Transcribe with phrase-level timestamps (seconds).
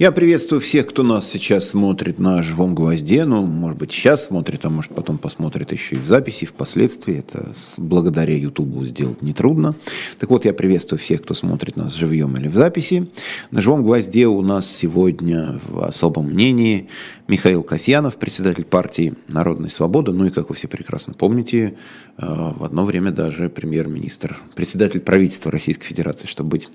[0.00, 3.26] Я приветствую всех, кто нас сейчас смотрит на живом гвозде.
[3.26, 7.18] Ну, может быть, сейчас смотрит, а может, потом посмотрит еще и в записи, впоследствии.
[7.18, 9.74] Это с, благодаря Ютубу сделать нетрудно.
[10.18, 13.08] Так вот, я приветствую всех, кто смотрит нас живьем или в записи.
[13.50, 16.88] На живом гвозде у нас сегодня в особом мнении
[17.28, 20.12] Михаил Касьянов, председатель партии «Народная свобода».
[20.12, 21.74] Ну и, как вы все прекрасно помните,
[22.16, 26.70] э, в одно время даже премьер-министр, председатель правительства Российской Федерации, чтобы быть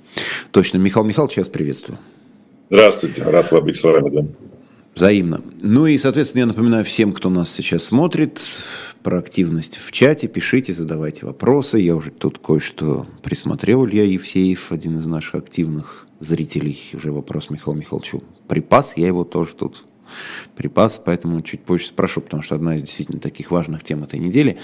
[0.51, 0.83] точным.
[0.83, 1.97] Михаил Михайлович, я вас приветствую.
[2.67, 4.09] Здравствуйте, рад быть с вами.
[4.09, 4.25] Да.
[4.95, 5.41] Взаимно.
[5.61, 8.41] Ну и, соответственно, я напоминаю всем, кто нас сейчас смотрит,
[9.03, 10.27] про активность в чате.
[10.27, 11.77] Пишите, задавайте вопросы.
[11.77, 13.85] Я уже тут кое-что присмотрел.
[13.85, 18.97] Илья Евсеев, один из наших активных зрителей, уже вопрос Михаилу Михайловичу припас.
[18.97, 19.83] Я его тоже тут
[20.55, 24.57] припас, поэтому чуть позже спрошу, потому что одна из действительно таких важных тем этой недели.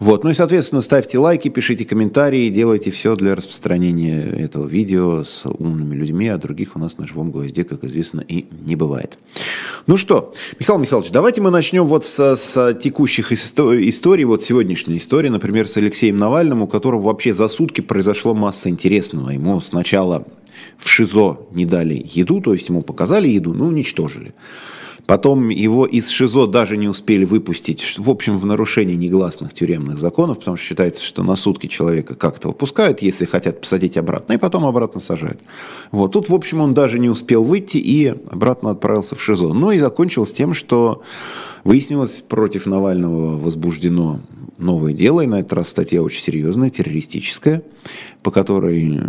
[0.00, 0.24] Вот.
[0.24, 5.94] Ну и, соответственно, ставьте лайки, пишите комментарии, делайте все для распространения этого видео с умными
[5.94, 9.18] людьми, а других у нас на живом гвозде, как известно, и не бывает.
[9.86, 15.28] Ну что, Михаил Михайлович, давайте мы начнем вот с, с текущих историй, вот сегодняшней истории,
[15.28, 19.30] например, с Алексеем Навальным, у которого вообще за сутки произошло масса интересного.
[19.30, 20.26] Ему сначала
[20.78, 24.34] в ШИЗО не дали еду, то есть ему показали еду, ну, уничтожили.
[25.06, 30.38] Потом его из ШИЗО даже не успели выпустить, в общем, в нарушении негласных тюремных законов,
[30.38, 34.64] потому что считается, что на сутки человека как-то выпускают, если хотят посадить обратно, и потом
[34.64, 35.40] обратно сажают.
[35.90, 36.12] Вот.
[36.12, 39.52] Тут, в общем, он даже не успел выйти и обратно отправился в ШИЗО.
[39.52, 41.02] Ну и закончилось тем, что
[41.64, 44.20] выяснилось, против Навального возбуждено
[44.56, 47.62] новое дело, и на этот раз статья очень серьезная, террористическая,
[48.22, 49.00] по которой,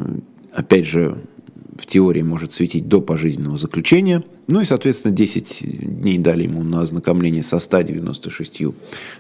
[0.54, 1.18] опять же,
[1.76, 4.24] в теории может светить до пожизненного заключения.
[4.48, 8.62] Ну и, соответственно, 10 дней дали ему на ознакомление со 196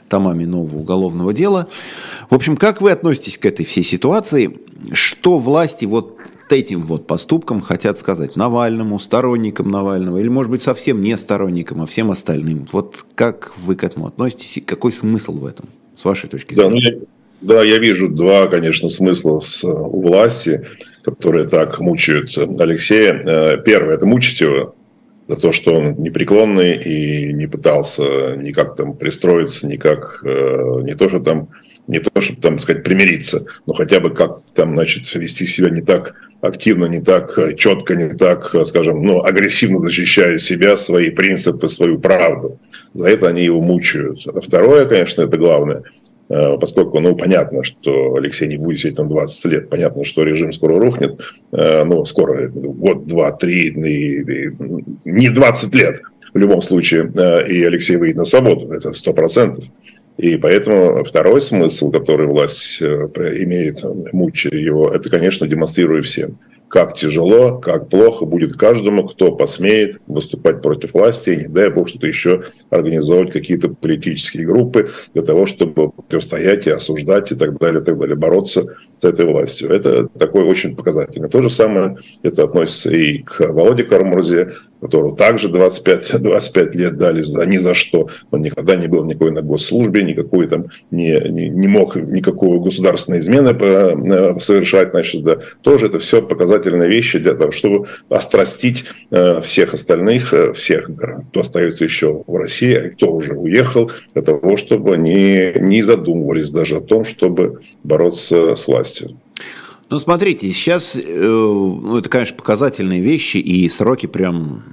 [0.07, 1.67] томами нового уголовного дела.
[2.29, 4.57] В общем, как вы относитесь к этой всей ситуации?
[4.93, 11.01] Что власти вот этим вот поступком хотят сказать Навальному, сторонникам Навального, или, может быть, совсем
[11.01, 12.67] не сторонникам, а всем остальным?
[12.71, 16.69] Вот как вы к этому относитесь и какой смысл в этом, с вашей точки зрения?
[16.69, 17.05] Да, ну, я,
[17.41, 20.67] да, я вижу два, конечно, смысла с, у власти,
[21.05, 23.13] которые так мучают Алексея.
[23.13, 24.75] Э, первое– это мучить его
[25.27, 31.07] за то, что он непреклонный и не пытался никак там пристроиться, никак, э, не то,
[31.07, 31.49] что там,
[31.87, 35.81] не то, чтобы там, сказать, примириться, но хотя бы как там, значит, вести себя не
[35.81, 41.99] так активно, не так четко, не так, скажем, ну, агрессивно защищая себя, свои принципы, свою
[41.99, 42.59] правду.
[42.93, 44.27] За это они его мучают.
[44.27, 49.09] А второе, конечно, это главное– Э, поскольку, ну, понятно, что Алексей не будет сидеть там
[49.09, 51.19] 20 лет, понятно, что режим скоро рухнет,
[51.51, 54.51] э, ну, скоро, год, два, три, и, и,
[55.05, 56.01] не 20 лет
[56.33, 59.63] в любом случае, э, и Алексей выйдет на свободу, это 100%.
[60.17, 63.83] И поэтому второй смысл, который власть имеет,
[64.13, 66.37] мучая его, это, конечно, демонстрируя всем–
[66.67, 71.87] как тяжело, как плохо будет каждому, кто посмеет выступать против власти, и не дай бог
[71.87, 77.81] что-то еще организовывать какие-то политические группы для того, чтобы противостоять и осуждать и так далее,
[77.81, 79.69] и так далее, бороться с этой властью.
[79.69, 81.29] Это такой очень показательный.
[81.29, 84.51] То же самое это относится и к Володе Кармурзе,
[84.85, 88.09] которого также 25, 25 лет дали за ни за что.
[88.31, 93.19] Он никогда не был никакой на госслужбе, никакой там не, не, не мог никакого государственной
[93.19, 94.91] измены э, совершать.
[94.91, 100.53] Значит, да, тоже это все показательные вещи для того, чтобы острастить э, всех остальных, э,
[100.53, 100.89] всех,
[101.29, 106.51] кто остается еще в России, а кто уже уехал, для того, чтобы они не задумывались
[106.51, 109.17] даже о том, чтобы бороться с властью.
[109.89, 114.63] Ну, смотрите, сейчас, э, ну, это, конечно, показательные вещи, и сроки прям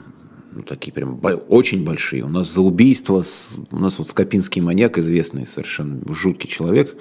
[0.54, 1.18] ну, такие прям
[1.48, 2.24] очень большие.
[2.24, 3.24] У нас за убийство,
[3.70, 6.94] у нас вот Скопинский маньяк, известный совершенно жуткий человек,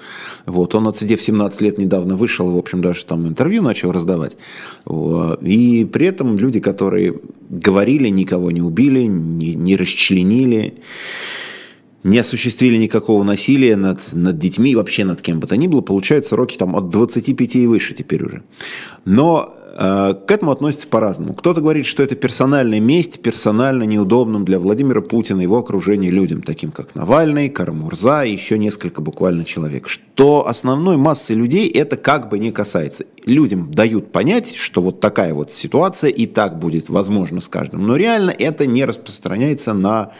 [0.46, 4.36] вот, он отсидев 17 лет недавно вышел, в общем, даже там интервью начал раздавать.
[5.42, 10.82] И при этом люди, которые говорили, никого не убили, не, не расчленили,
[12.04, 15.80] не осуществили никакого насилия над, над детьми и вообще над кем бы то ни было,
[15.80, 18.42] получают сроки там от 25 и выше теперь уже.
[19.04, 21.34] Но э, к этому относится по-разному.
[21.34, 26.42] Кто-то говорит, что это персональная месть, персонально неудобным для Владимира Путина и его окружения людям,
[26.42, 29.88] таким как Навальный, Карамурза и еще несколько буквально человек.
[29.88, 33.04] Что основной массы людей это как бы не касается.
[33.24, 37.86] Людям дают понять, что вот такая вот ситуация и так будет возможно с каждым.
[37.86, 40.10] Но реально это не распространяется на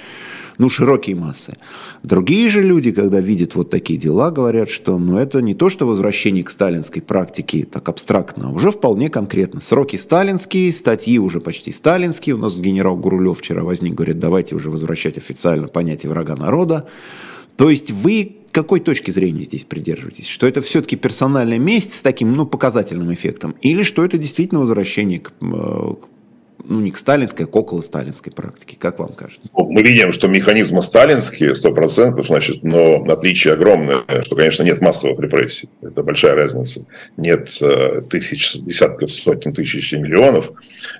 [0.63, 1.57] ну, широкие массы.
[2.05, 5.89] Другие же люди, когда видят вот такие дела, говорят, что ну, это не то, что
[5.89, 9.61] возвращение к сталинской практике так абстрактно, а уже вполне конкретно.
[9.61, 12.37] Сроки сталинские, статьи уже почти сталинские.
[12.37, 16.87] У нас генерал Гурулев вчера возник, говорит, давайте уже возвращать официально понятие врага народа.
[17.57, 20.29] То есть вы какой точки зрения здесь придерживаетесь?
[20.29, 23.57] Что это все-таки персональная месть с таким ну, показательным эффектом?
[23.63, 26.07] Или что это действительно возвращение к, э, к
[26.65, 28.77] ну, не к сталинской, а к около сталинской практике.
[28.79, 29.51] Как вам кажется?
[29.57, 35.19] Ну, мы видим, что механизмы сталинские, 100%, значит, но отличие огромное, что, конечно, нет массовых
[35.21, 35.69] репрессий.
[35.83, 36.87] Это большая разница.
[37.17, 40.53] Нет э, тысяч, десятков, сотен тысяч и миллионов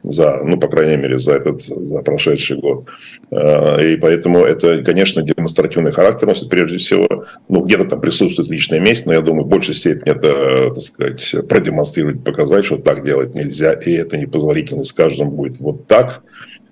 [0.03, 2.89] за, ну, по крайней мере, за этот, за прошедший год.
[3.31, 7.25] Э, и поэтому это, конечно, демонстративный характер носит прежде всего.
[7.49, 11.49] Ну, где-то там присутствует личная месть, но я думаю, в большей степени это, так сказать,
[11.49, 16.23] продемонстрировать, показать, что так делать нельзя, и это непозволительно с каждым будет вот так.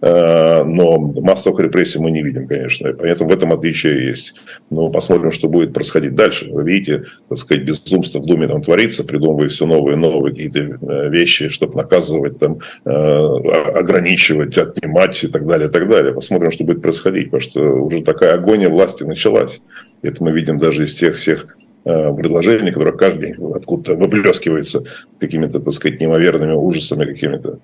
[0.02, 2.92] Э, но массовых репрессий мы не видим, конечно.
[2.94, 4.34] Поэтому в этом отличие есть.
[4.70, 6.50] Но посмотрим, что будет происходить дальше.
[6.50, 11.08] Вы видите, так сказать, безумство в Думе там творится, придумывая все новые новые какие-то э,
[11.10, 16.14] вещи, чтобы наказывать, там, э, ограничивать, отнимать и так далее, и так далее.
[16.14, 19.60] Посмотрим, что будет происходить, потому что уже такая агония власти началась.
[20.02, 21.46] Это мы видим даже из тех всех
[21.82, 27.58] предложений, которые каждый откуда-то выплескивается с какими-то, так сказать, неимоверными ужасами какими-то.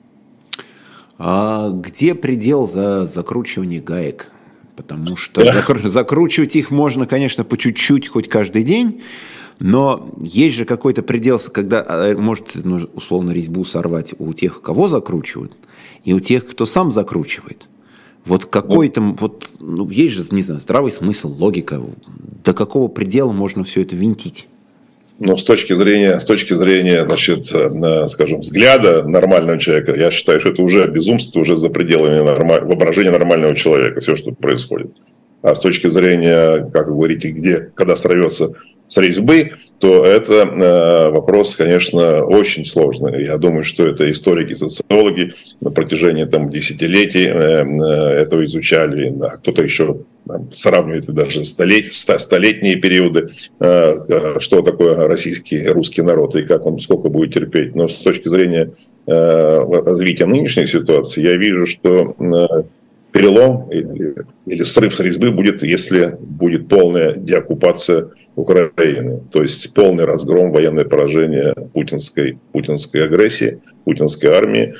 [1.18, 4.30] А где предел за закручивание гаек?
[4.76, 9.00] Потому что закру- закручивать их можно, конечно, по чуть-чуть, хоть каждый день,
[9.58, 14.88] но есть же какой-то предел, когда а, может, ну, условно, резьбу сорвать у тех, кого
[14.88, 15.56] закручивают,
[16.04, 17.66] и у тех, кто сам закручивает.
[18.26, 21.80] Вот какой-то, вот, ну, есть же, не знаю, здравый смысл, логика.
[22.44, 24.48] До какого предела можно все это винтить?
[25.18, 30.40] Но с точки зрения, с точки зрения, значит, э, скажем, взгляда нормального человека, я считаю,
[30.40, 32.62] что это уже безумство, уже за пределами нормаль...
[32.64, 34.90] воображения нормального человека, все, что происходит.
[35.40, 38.52] А с точки зрения, как вы говорите, где, когда сорвется
[38.86, 43.24] с резьбы, то это э, вопрос, конечно, очень сложный.
[43.24, 49.10] Я думаю, что это историки, социологи на протяжении там, десятилетий э, э, этого изучали.
[49.10, 49.98] Да, кто-то еще
[50.52, 53.28] сравнивает даже столет, столетние периоды,
[53.58, 57.76] что такое российский, русский народ и как он сколько будет терпеть.
[57.76, 58.72] Но с точки зрения
[59.06, 62.16] развития нынешней ситуации, я вижу, что
[63.16, 64.14] перелом или,
[64.44, 70.84] или срыв с резьбы будет, если будет полная деоккупация Украины, то есть полный разгром, военное
[70.84, 74.74] поражение путинской, путинской агрессии, путинской армии,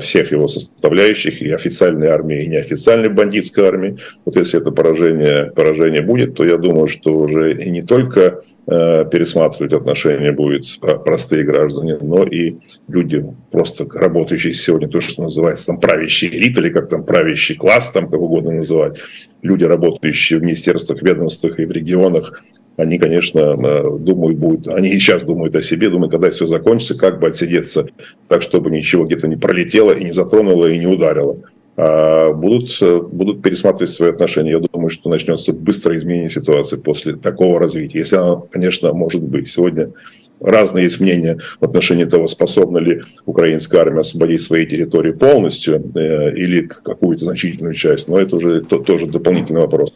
[0.00, 3.98] всех его составляющих, и официальной армии, и неофициальной бандитской армии.
[4.24, 9.04] Вот если это поражение, поражение будет, то я думаю, что уже и не только э,
[9.10, 10.66] пересматривать отношения будут
[11.04, 12.56] простые граждане, но и
[12.88, 17.90] люди, просто работающие сегодня, то, что называется там правящий элит, или как там правящий класс,
[17.90, 19.00] там как угодно называть,
[19.42, 22.40] люди, работающие в министерствах, ведомствах и в регионах,
[22.76, 26.98] они, конечно, э, думают, будут, они и сейчас думают о себе, думают, когда все закончится,
[26.98, 27.86] как бы отсидеться
[28.28, 31.36] так, чтобы ничего где-то не пролетело и не затронуло и не ударило.
[31.74, 34.52] А будут, э, будут пересматривать свои отношения.
[34.52, 37.98] Я думаю, что начнется быстрое изменение ситуации после такого развития.
[38.00, 39.50] Если оно, конечно, может быть.
[39.50, 39.90] Сегодня
[40.40, 46.34] разные есть мнения в отношении того, способна ли украинская армия освободить свои территории полностью э,
[46.34, 48.06] или какую-то значительную часть.
[48.06, 49.94] Но это уже то, тоже дополнительный вопрос.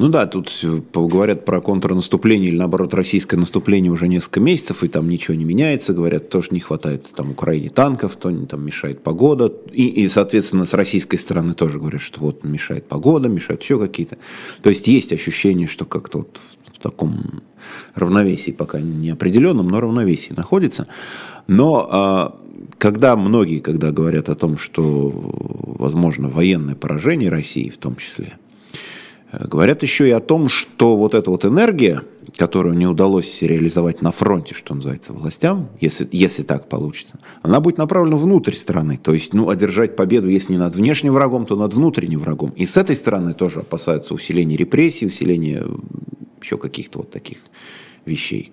[0.00, 0.50] Ну да, тут
[0.94, 5.92] говорят про контрнаступление или наоборот российское наступление уже несколько месяцев, и там ничего не меняется,
[5.92, 10.72] говорят, тоже не хватает там Украине танков, то там мешает погода, и, и соответственно с
[10.72, 14.16] российской стороны тоже говорят, что вот мешает погода, мешают еще какие-то.
[14.62, 16.40] То есть есть ощущение, что как-то вот
[16.72, 17.42] в таком
[17.94, 20.86] равновесии пока неопределенном, но равновесии находится.
[21.46, 22.40] Но а,
[22.78, 28.38] когда многие, когда говорят о том, что возможно военное поражение России в том числе,
[29.32, 32.02] Говорят еще и о том, что вот эта вот энергия,
[32.36, 37.78] которую не удалось реализовать на фронте, что называется, властям, если, если так получится, она будет
[37.78, 38.98] направлена внутрь страны.
[39.00, 42.50] То есть, ну, одержать победу, если не над внешним врагом, то над внутренним врагом.
[42.56, 45.64] И с этой стороны тоже опасаются усиления репрессий, усиления
[46.42, 47.38] еще каких-то вот таких
[48.06, 48.52] вещей.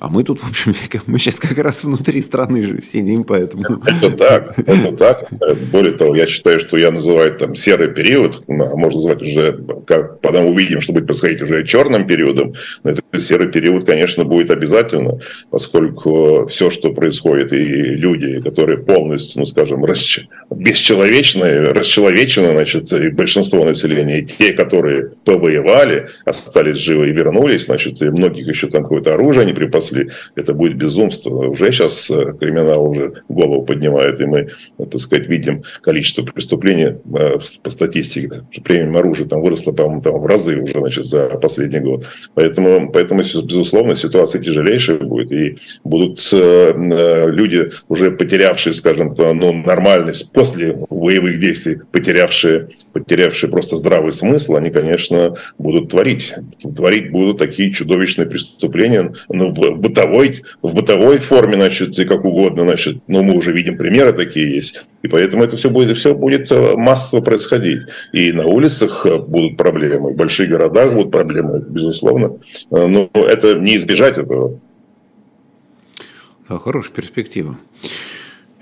[0.00, 0.72] А мы тут, в общем,
[1.06, 3.82] мы сейчас как раз внутри страны же сидим, поэтому...
[3.86, 5.28] Это так, это так.
[5.70, 10.20] Более того, я считаю, что я называю там серый период, а можно назвать уже, как
[10.20, 15.20] потом увидим, что будет происходить уже черным периодом, но этот серый период, конечно, будет обязательно,
[15.50, 20.20] поскольку все, что происходит, и люди, которые полностью, ну, скажем, расч...
[20.50, 28.00] бесчеловечные, расчеловечены, значит, и большинство населения, и те, которые повоевали, остались живы и вернулись, значит,
[28.00, 31.48] и многих еще там какое-то оружие не припасли, если это будет безумство.
[31.48, 37.38] Уже сейчас э, криминал уже голову поднимает, и мы, так сказать, видим количество преступлений э,
[37.62, 38.44] по статистике.
[38.64, 42.06] Премиум оружия там выросло, по-моему, там в разы уже значит, за последний год.
[42.34, 50.32] Поэтому, поэтому, безусловно, ситуация тяжелейшая будет, и будут э, люди, уже потерявшие, скажем, ну, нормальность
[50.32, 56.34] после боевых действий, потерявшие, потерявшие просто здравый смысл, они, конечно, будут творить.
[56.76, 62.98] Творить будут такие чудовищные преступления ну, бытовой, в бытовой форме, значит, и как угодно, значит,
[63.06, 64.80] но мы уже видим примеры такие есть.
[65.02, 67.82] И поэтому это все будет, все будет э, массово происходить.
[68.12, 72.38] И на улицах э, будут проблемы, в больших городах будут проблемы, безусловно.
[72.70, 74.58] Э, но это не избежать этого.
[76.48, 77.56] Да, хорошая перспектива.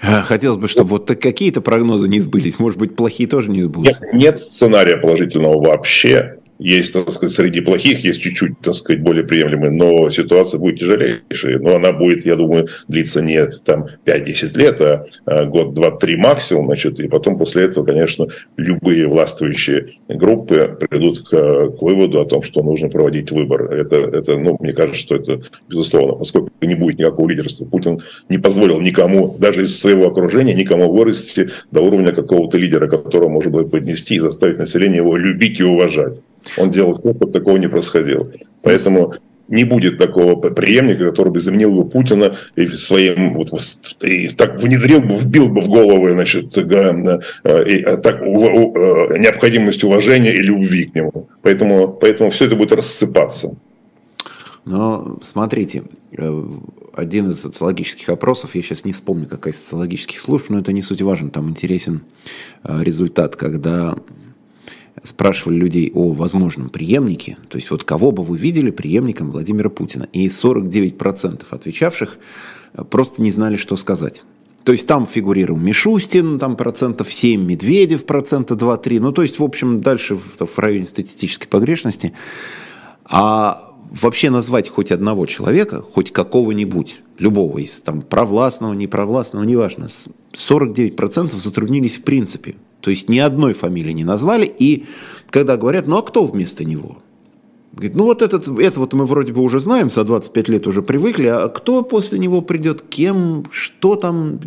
[0.01, 2.61] Хотелось бы, чтобы вот какие-то прогнозы не сбылись.
[2.61, 4.05] Может быть, плохие тоже не сбудутся.
[4.05, 9.25] Нет, нет сценария положительного вообще есть, так сказать, среди плохих, есть чуть-чуть, так сказать, более
[9.25, 11.59] приемлемые, но ситуация будет тяжелейшая.
[11.59, 16.17] Но она будет, я думаю, длиться не там 5-10 лет, а, а год, два, три
[16.17, 22.25] максимум, значит, и потом после этого, конечно, любые властвующие группы придут к, к выводу о
[22.25, 23.73] том, что нужно проводить выбор.
[23.73, 27.65] Это, это, ну, мне кажется, что это безусловно, поскольку не будет никакого лидерства.
[27.65, 33.29] Путин не позволил никому, даже из своего окружения, никому вырасти до уровня какого-то лидера, которого
[33.29, 36.19] можно было поднести и заставить население его любить и уважать.
[36.57, 38.30] Он делал все, чтобы такого не происходило.
[38.62, 39.14] Поэтому
[39.49, 43.50] не будет такого преемника, который бы заменил бы Путина и своим вот,
[44.02, 50.33] и так внедрил бы, вбил бы в голову, значит, и, э, так, э, необходимость уважения
[50.33, 51.28] и любви к нему.
[51.42, 53.57] Поэтому, поэтому все это будет рассыпаться.
[54.66, 55.85] Но смотрите,
[56.16, 56.45] э,
[56.92, 60.83] один из социологических опросов, я сейчас не вспомню, какая из социологических служб, но это не
[60.83, 62.02] суть важно, там интересен
[62.64, 63.95] результат, когда
[65.05, 70.09] спрашивали людей о возможном преемнике, то есть вот кого бы вы видели преемником Владимира Путина,
[70.12, 72.19] и 49% отвечавших
[72.75, 74.25] э, просто не знали, что сказать.
[74.64, 79.45] То есть там фигурировал Мишустин, там процентов 7, Медведев процента 2-3, ну то есть в
[79.45, 82.12] общем дальше в, в районе статистической погрешности.
[83.05, 89.88] А вообще назвать хоть одного человека, хоть какого-нибудь, любого из там провластного, непровластного, неважно,
[90.33, 92.57] 49% затруднились в принципе.
[92.80, 94.47] То есть ни одной фамилии не назвали.
[94.47, 94.87] И
[95.30, 96.99] когда говорят, ну а кто вместо него?
[97.73, 100.82] Говорит, ну вот этот, это вот мы вроде бы уже знаем, за 25 лет уже
[100.82, 104.40] привыкли, а кто после него придет, кем, что там,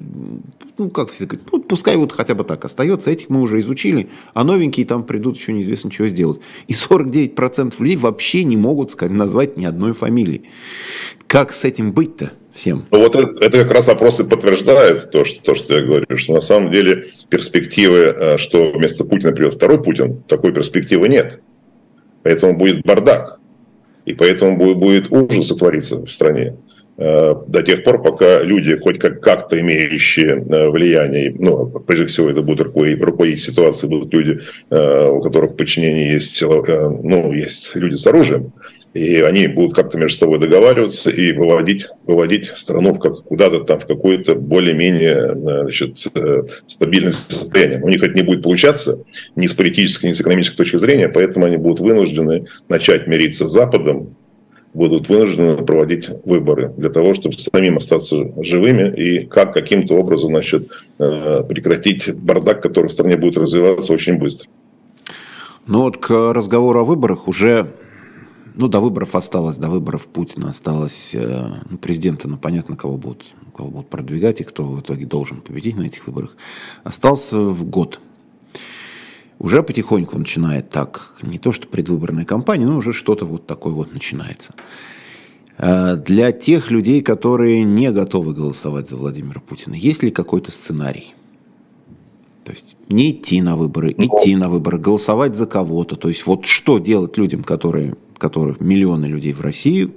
[0.77, 4.09] ну как все говорят, ну, пускай вот хотя бы так остается, этих мы уже изучили,
[4.33, 6.41] а новенькие там придут, еще неизвестно чего сделать.
[6.67, 10.50] И 49% людей вообще не могут сказать, назвать ни одной фамилии.
[11.27, 12.33] Как с этим быть-то?
[12.53, 12.86] Всем.
[12.91, 16.34] Ну, вот это, как раз вопрос и подтверждает то что, то, что я говорю, что
[16.34, 21.41] на самом деле перспективы, э, что вместо Путина придет второй Путин, такой перспективы нет.
[22.24, 23.39] Поэтому будет бардак.
[24.05, 26.55] И поэтому будет, ужас твориться в стране.
[26.98, 32.29] Э, до тех пор, пока люди, хоть как- как-то имеющие э, влияние, ну, прежде всего
[32.29, 38.05] это будут руководить, ситуацией, будут люди, у которых в подчинении есть, ну, есть люди с
[38.08, 38.53] оружием,
[38.93, 43.79] и они будут как-то между собой договариваться и выводить, выводить страну в как, куда-то там
[43.79, 47.81] в какое-то более-менее значит, э, стабильное состояние.
[47.81, 49.03] У них это не будет получаться
[49.36, 53.51] ни с политической, ни с экономической точки зрения, поэтому они будут вынуждены начать мириться с
[53.51, 54.15] Западом,
[54.74, 60.69] будут вынуждены проводить выборы для того, чтобы самим остаться живыми и как каким-то образом значит,
[61.00, 64.50] э, прекратить бардак, который в стране будет развиваться очень быстро.
[65.67, 67.67] Ну вот к разговору о выборах уже
[68.55, 73.25] ну, до выборов осталось, до выборов Путина осталось э, ну, президента, ну, понятно, кого будут,
[73.55, 76.36] кого будут продвигать и кто в итоге должен победить на этих выборах.
[76.84, 78.00] Остался год.
[79.39, 83.93] Уже потихоньку начинает так, не то что предвыборная кампания, но уже что-то вот такое вот
[83.93, 84.53] начинается.
[85.58, 91.13] Э, для тех людей, которые не готовы голосовать за Владимира Путина, есть ли какой-то сценарий?
[92.43, 95.96] То есть не идти на выборы, идти на выборы, голосовать за кого-то.
[95.96, 99.90] То есть вот что делать людям, которые которых миллионы людей в России,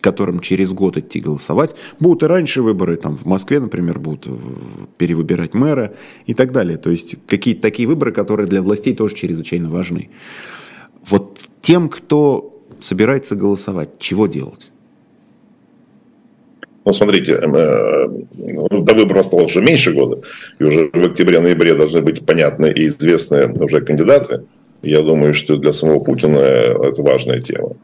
[0.00, 1.74] которым через год идти голосовать.
[1.98, 4.28] Будут и раньше выборы, там в Москве, например, будут
[4.98, 5.94] перевыбирать мэра
[6.26, 6.76] и так далее.
[6.76, 10.10] То есть какие-то такие выборы, которые для властей тоже чрезвычайно важны.
[11.10, 14.70] Вот тем, кто собирается голосовать, чего делать?
[16.84, 20.20] Ну, смотрите, э, ну, до выборов осталось уже меньше года,
[20.58, 24.44] и уже в октябре-ноябре должны быть понятны и известны уже кандидаты.
[24.82, 27.76] Я думаю, что для самого Путина это важная тема.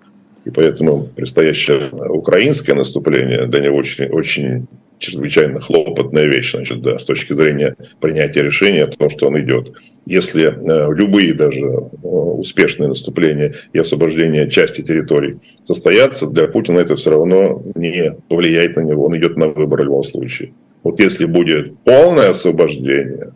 [0.45, 4.67] И поэтому предстоящее украинское наступление для него очень, очень
[4.99, 9.73] чрезвычайно хлопотная вещь, значит, да, с точки зрения принятия решения о том, что он идет.
[10.07, 16.97] Если э, любые даже э, успешные наступления и освобождение части территорий состоятся, для Путина это
[16.97, 20.53] все равно не повлияет на него, он идет на выбор в любом случае.
[20.83, 23.33] Вот если будет полное освобождение,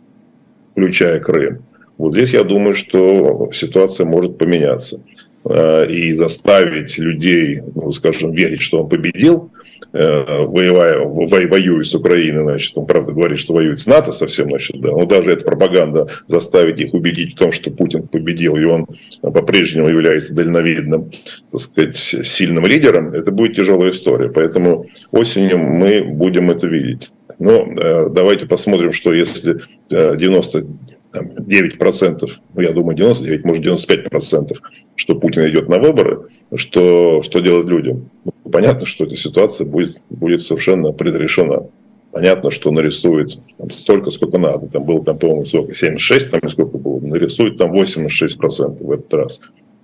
[0.71, 1.59] включая Крым,
[1.97, 5.01] вот здесь я думаю, что ситуация может поменяться.
[5.45, 9.51] э, и заставить людей, ну, скажем, верить, что он победил,
[9.91, 14.79] э, воевая, воюя с Украиной, значит, он, правда, говорит, что воюет с НАТО совсем, значит,
[14.79, 18.87] да, но даже эта пропаганда заставить их убедить в том, что Путин победил, и он
[19.21, 21.11] по-прежнему является дальновидным,
[21.51, 24.29] так сказать, сильным лидером, это будет тяжелая история.
[24.29, 27.11] Поэтому осенью мы будем это видеть.
[27.39, 30.65] Но э, давайте посмотрим, что если 90
[31.13, 34.57] 9%, ну, я думаю, 99, может, 95%,
[34.95, 38.09] что Путин идет на выборы, что, что делать людям?
[38.25, 41.63] Ну, понятно, что эта ситуация будет, будет совершенно предрешена.
[42.11, 44.67] Понятно, что нарисует там, столько, сколько надо.
[44.67, 49.41] Там было, там, по-моему, сколько, 76, там сколько было, нарисует там 86% в этот раз.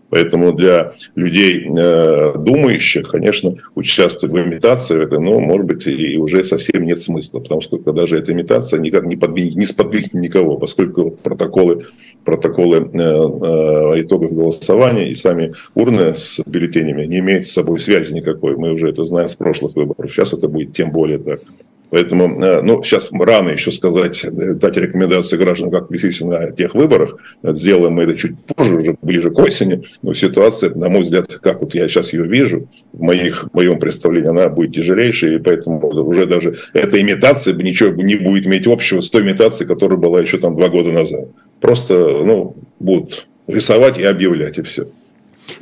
[0.10, 6.44] Поэтому для людей э, думающих, конечно, участвовать в имитации, это, ну, может быть, и уже
[6.44, 11.12] совсем нет смысла, потому что даже эта имитация никак не, подвиг, не сподвигнет никого, поскольку
[11.12, 11.86] протоколы,
[12.25, 18.13] протоколы э, э, итогов голосования и сами урны с бюллетенями не имеют с собой связи
[18.13, 18.56] никакой.
[18.58, 20.12] Мы уже это знаем с прошлых выборов.
[20.12, 21.42] Сейчас это будет тем более так.
[21.89, 26.75] Поэтому, э, ну, сейчас рано еще сказать, э, дать рекомендации гражданам, как вести на тех
[26.75, 27.15] выборах.
[27.43, 29.81] Сделаем мы это чуть позже, уже ближе к осени.
[30.01, 33.79] Но ситуация, на мой взгляд, как вот я сейчас ее вижу, в, моих, в моем
[33.79, 35.36] представлении, она будет тяжелейшей.
[35.36, 39.98] И поэтому уже даже эта имитация ничего не будет иметь общего с той имитацией, которая
[39.98, 41.29] была еще там два года назад.
[41.60, 44.88] Просто, ну, будут рисовать и объявлять, и все.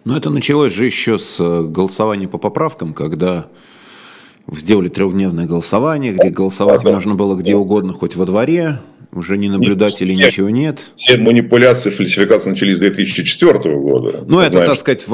[0.03, 3.47] Но это началось же еще с э, голосования по поправкам, когда
[4.51, 8.79] сделали трехдневное голосование, где голосовать да, можно было где угодно, хоть во дворе,
[9.11, 10.91] уже не наблюдателей, нет, ничего нет.
[10.95, 14.23] Все манипуляции, фальсификации начались с 2004 года.
[14.25, 14.67] Ну, это, знаешь.
[14.67, 15.05] так сказать,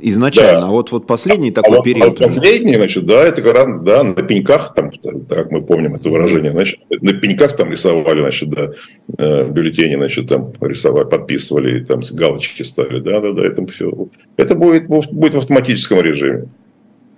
[0.00, 0.62] изначально.
[0.62, 0.66] Да.
[0.66, 2.08] А вот, вот последний а такой а период.
[2.08, 4.90] Вот последний, значит, да, это когда, да, на пеньках, там,
[5.28, 8.72] так мы помним это выражение, значит, на пеньках там рисовали, значит, да,
[9.18, 14.08] э, бюллетени, значит, там рисовали, подписывали, там галочки ставили, да, да, да, это все.
[14.36, 16.48] Это будет, будет в автоматическом режиме.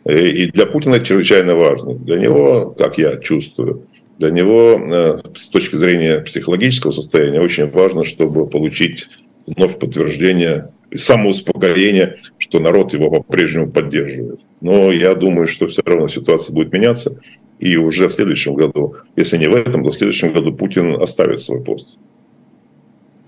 [0.04, 1.94] И для Путина это чрезвычайно важно.
[1.94, 3.86] Для него, как я чувствую,
[4.18, 9.08] для него э, с точки зрения психологического состояния очень важно, чтобы получить
[9.46, 14.40] вновь подтверждение самоуспокоение, что народ его по-прежнему поддерживает.
[14.60, 17.20] Но я думаю, что все равно ситуация будет меняться.
[17.58, 21.40] И уже в следующем году, если не в этом, то в следующем году Путин оставит
[21.40, 21.98] свой пост.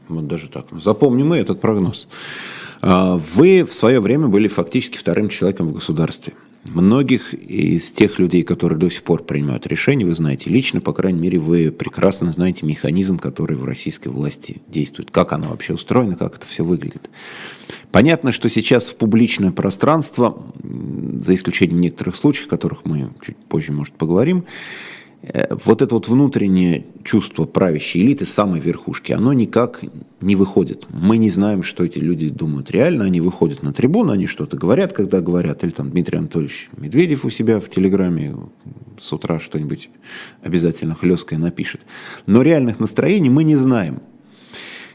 [0.09, 0.67] Вот даже так.
[0.73, 2.09] Запомним мы этот прогноз.
[2.81, 6.33] А, вы в свое время были фактически вторым человеком в государстве.
[6.67, 11.19] Многих из тех людей, которые до сих пор принимают решения, вы знаете лично, по крайней
[11.19, 16.37] мере, вы прекрасно знаете механизм, который в российской власти действует, как она вообще устроена, как
[16.37, 17.09] это все выглядит.
[17.91, 23.73] Понятно, что сейчас в публичное пространство, за исключением некоторых случаев, о которых мы чуть позже,
[23.73, 24.45] может, поговорим,
[25.23, 29.83] вот это вот внутреннее чувство правящей элиты, самой верхушки, оно никак
[30.21, 30.87] не выходит.
[30.89, 33.05] Мы не знаем, что эти люди думают реально.
[33.05, 35.63] Они выходят на трибуну, они что-то говорят, когда говорят.
[35.63, 38.35] Или там Дмитрий Анатольевич Медведев у себя в Телеграме
[38.99, 39.91] с утра что-нибудь
[40.43, 41.83] обязательно хлесткое напишет.
[42.27, 44.01] Но реальных настроений мы не знаем.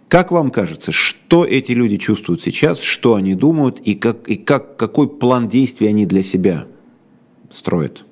[0.07, 4.77] Как вам кажется, что эти люди чувствуют сейчас, что они думают и, как, и как,
[4.77, 6.65] какой план действий они для себя
[7.51, 8.05] строят?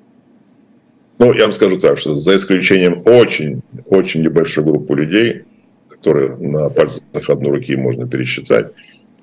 [1.18, 5.44] Ну, я вам скажу так, что за исключением очень, очень небольшой группы людей,
[5.88, 8.72] которые на пальцах одной руки можно пересчитать,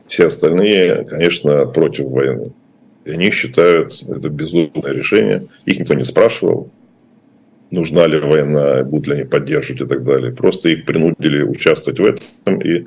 [0.07, 2.53] все остальные, конечно, против войны.
[3.05, 5.47] И они считают это безумное решение.
[5.65, 6.69] Их никто не спрашивал,
[7.71, 10.31] нужна ли война, будут ли они поддерживать и так далее.
[10.31, 12.85] Просто их принудили участвовать в этом и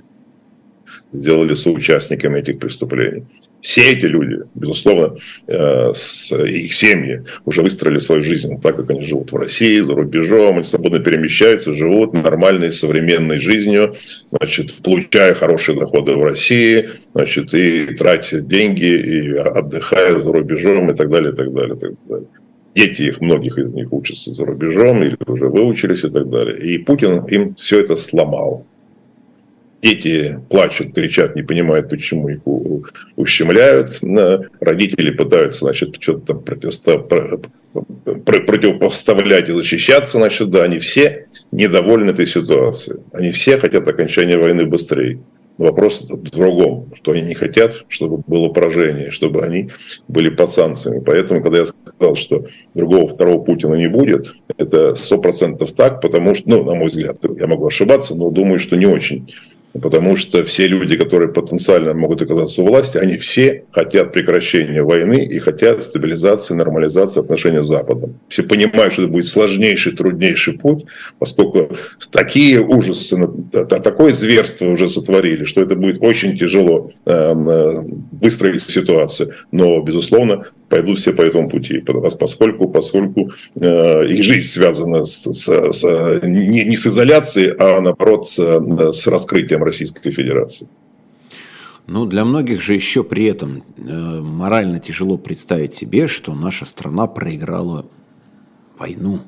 [1.15, 3.25] сделали соучастниками этих преступлений.
[3.61, 5.93] Все эти люди, безусловно, э,
[6.47, 10.65] их семьи уже выстроили свою жизнь так, как они живут в России, за рубежом, они
[10.65, 13.95] свободно перемещаются, живут нормальной современной жизнью,
[14.31, 20.95] значит, получая хорошие доходы в России, значит, и тратя деньги, и отдыхая за рубежом, и
[20.95, 22.29] так далее, и так далее, и так далее.
[22.75, 26.59] Дети их, многих из них учатся за рубежом или уже выучились и так далее.
[26.59, 28.67] И Путин им все это сломал.
[29.85, 32.41] Дети плачут, кричат, не понимают, почему их
[33.17, 34.01] ущемляют.
[34.59, 36.43] Родители пытаются, значит, что-то там
[38.25, 43.01] противопоставлять и защищаться, значит, да, они все недовольны этой ситуацией.
[43.13, 45.21] Они все хотят окончания войны быстрее.
[45.59, 49.69] Вопрос в другом, что они не хотят, чтобы было поражение, чтобы они
[50.09, 51.01] были под санкциями.
[51.05, 56.35] Поэтому, когда я сказал, что другого второго Путина не будет, это сто процентов так, потому
[56.35, 59.31] что, ну, на мой взгляд, я могу ошибаться, но думаю, что не очень
[59.83, 65.25] потому что все люди, которые потенциально могут оказаться у власти, они все хотят прекращения войны
[65.25, 68.21] и хотят стабилизации, нормализации отношений с Западом.
[68.29, 70.85] Все понимают, что это будет сложнейший, труднейший путь,
[71.19, 71.75] поскольку
[72.11, 73.17] такие ужасы,
[73.69, 79.35] такое зверство уже сотворили, что это будет очень тяжело эм, э, выстроить ситуацию.
[79.51, 81.83] Но, безусловно, пойдут все по этому пути,
[82.19, 85.83] поскольку, поскольку э, их жизнь связана с, с, с,
[86.23, 90.69] не, не с изоляцией, а наоборот с, с раскрытием Российской Федерации.
[91.87, 97.07] Ну, для многих же еще при этом э, морально тяжело представить себе, что наша страна
[97.07, 97.85] проиграла
[98.79, 99.21] войну.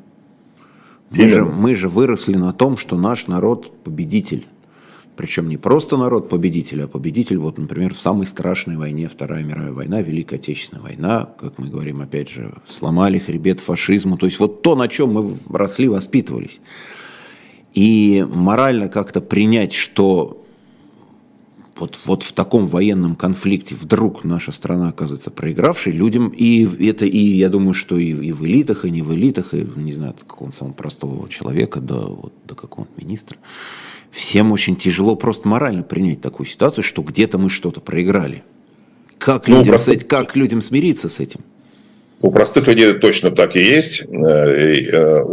[1.10, 4.46] Мы же, мы же выросли на том, что наш народ победитель.
[5.16, 9.72] Причем не просто народ победитель, а победитель, вот, например, в самой страшной войне, Вторая мировая
[9.72, 14.18] война, Великая Отечественная война, как мы говорим, опять же, сломали хребет фашизму.
[14.18, 16.60] То есть вот то, на чем мы росли, воспитывались.
[17.72, 20.44] И морально как-то принять, что
[21.76, 27.18] вот, вот в таком военном конфликте вдруг наша страна оказывается проигравшей людям, и это, и
[27.18, 30.24] я думаю, что и, и в элитах, и не в элитах, и, не знаю, от
[30.24, 33.38] какого-то самого простого человека до, вот, до какого-то министра,
[34.10, 38.44] всем очень тяжело просто морально принять такую ситуацию, что где-то мы что-то проиграли.
[39.18, 39.92] Как, ну, людям, просто...
[39.92, 41.40] с, как людям смириться с этим?
[42.22, 44.02] У простых людей точно так и есть.
[44.02, 45.24] Э, и, э,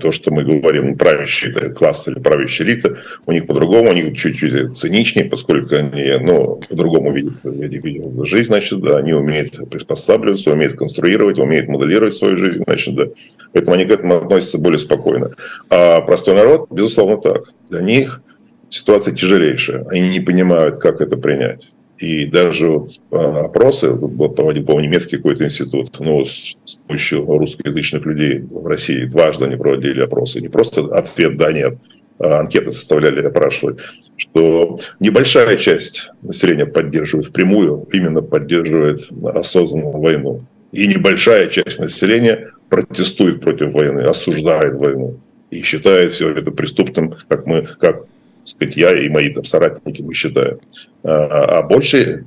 [0.00, 4.76] то, что мы говорим, правящий класс или правящая элита, у них по-другому, у них чуть-чуть
[4.76, 11.38] циничнее, поскольку они ну, по-другому видят, видят жизнь, значит, да, они умеют приспосабливаться, умеют конструировать,
[11.38, 13.06] умеют моделировать свою жизнь, значит, да.
[13.52, 15.32] Поэтому они к этому относятся более спокойно.
[15.70, 17.52] А простой народ, безусловно, так.
[17.68, 18.22] Для них
[18.70, 19.86] ситуация тяжелейшая.
[19.90, 21.68] Они не понимают, как это принять.
[21.98, 27.24] И даже вот а, опросы, вот проводил, по немецкий какой-то институт, ну, с, с помощью
[27.26, 30.40] русскоязычных людей в России дважды они проводили опросы.
[30.40, 31.78] Не просто ответ «да», «нет»,
[32.18, 33.76] а анкеты составляли, опрашивали,
[34.16, 40.44] что небольшая часть населения поддерживает впрямую, именно поддерживает осознанную войну.
[40.72, 45.18] И небольшая часть населения протестует против войны, осуждает войну
[45.50, 48.04] и считает все это преступным, как мы, как
[48.48, 50.58] сказать, я и мои там, соратники мы считаем.
[51.02, 52.24] А, а больше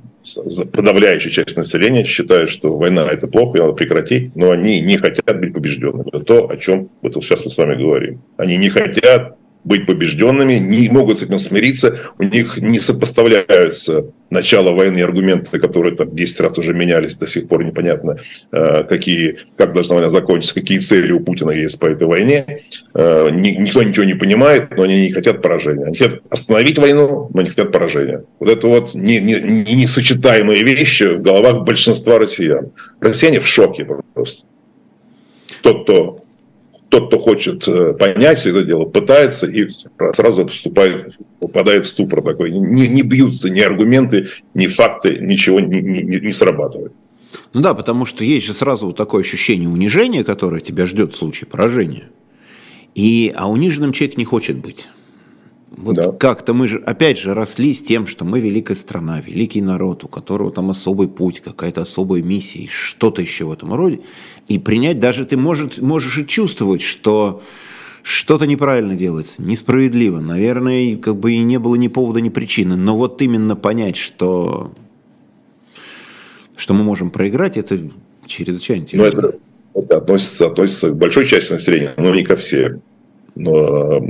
[0.72, 5.40] подавляющая часть населения считает, что война это плохо, ее надо прекратить, но они не хотят
[5.40, 6.08] быть побежденными.
[6.08, 8.22] Это то, о чем вот сейчас мы с вами говорим.
[8.36, 14.70] Они не хотят быть побежденными, не могут с этим смириться, у них не сопоставляются начало
[14.70, 18.16] войны аргументы, которые там 10 раз уже менялись, до сих пор непонятно,
[18.50, 22.58] э, какие, как должна война закончиться, какие цели у Путина есть по этой войне.
[22.94, 25.84] Э, никто ничего не понимает, но они не хотят поражения.
[25.84, 28.24] Они хотят остановить войну, но не хотят поражения.
[28.40, 32.72] Вот это вот не, не, не несочетаемые вещи в головах большинства россиян.
[33.00, 34.46] Россияне в шоке просто.
[35.62, 36.21] Тот, кто
[36.92, 39.66] тот, кто хочет э, понять все это дело, пытается и
[40.12, 42.50] сразу вступает, попадает в ступор такой.
[42.50, 46.92] Не, не бьются ни аргументы, ни факты, ничего не, не, не срабатывает.
[47.54, 51.16] Ну да, потому что есть же сразу вот такое ощущение унижения, которое тебя ждет в
[51.16, 52.10] случае поражения.
[52.94, 54.90] И, а униженным человек не хочет быть.
[55.76, 56.12] Вот да.
[56.12, 60.08] как-то мы же, опять же, росли с тем, что мы великая страна, великий народ, у
[60.08, 64.00] которого там особый путь, какая-то особая миссия, что-то еще в этом роде
[64.48, 67.42] и принять, даже ты может, можешь и чувствовать, что
[68.02, 70.20] что-то неправильно делается, несправедливо.
[70.20, 72.76] Наверное, как бы и не было ни повода, ни причины.
[72.76, 74.72] Но вот именно понять, что,
[76.56, 77.78] что мы можем проиграть, это
[78.26, 79.10] чрезвычайно тяжело.
[79.10, 79.38] Но это,
[79.74, 82.82] это относится, относится к большой части населения, но не ко всем.
[83.34, 84.00] Но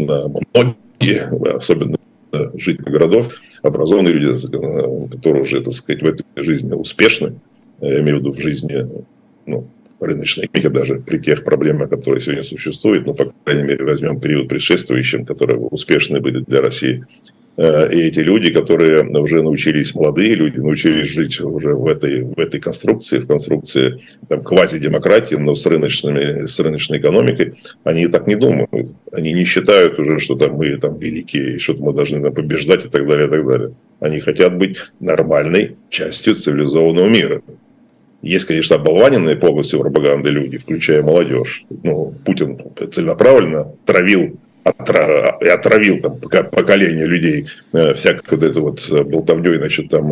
[1.02, 1.96] многие, особенно
[2.54, 4.40] жители городов, образованные люди,
[5.16, 7.34] которые уже, так сказать, в этой жизни успешны,
[7.80, 8.88] я имею в виду в жизни
[9.46, 9.66] ну,
[10.00, 14.48] рыночной экономики, даже при тех проблемах, которые сегодня существуют, ну, по крайней мере, возьмем период
[14.48, 17.04] предшествующим, которые успешны были для России.
[17.56, 22.38] Э, и эти люди, которые уже научились, молодые люди, научились жить уже в этой, в
[22.38, 28.36] этой конструкции, в конструкции там, квазидемократии, но с, рыночными, с рыночной экономикой, они так не
[28.36, 28.92] думают.
[29.12, 32.88] Они не считают уже, что там мы там великие, что-то мы должны там, побеждать и
[32.88, 33.74] так далее, и так далее.
[34.00, 37.42] Они хотят быть нормальной частью цивилизованного мира.
[38.22, 41.64] Есть, конечно, оболваненные полностью пропаганды люди, включая молодежь.
[41.82, 42.58] Ну, Путин
[42.92, 50.08] целенаправленно травил и отравил там, поколение людей э, всякой вот это вот болтовней, значит, там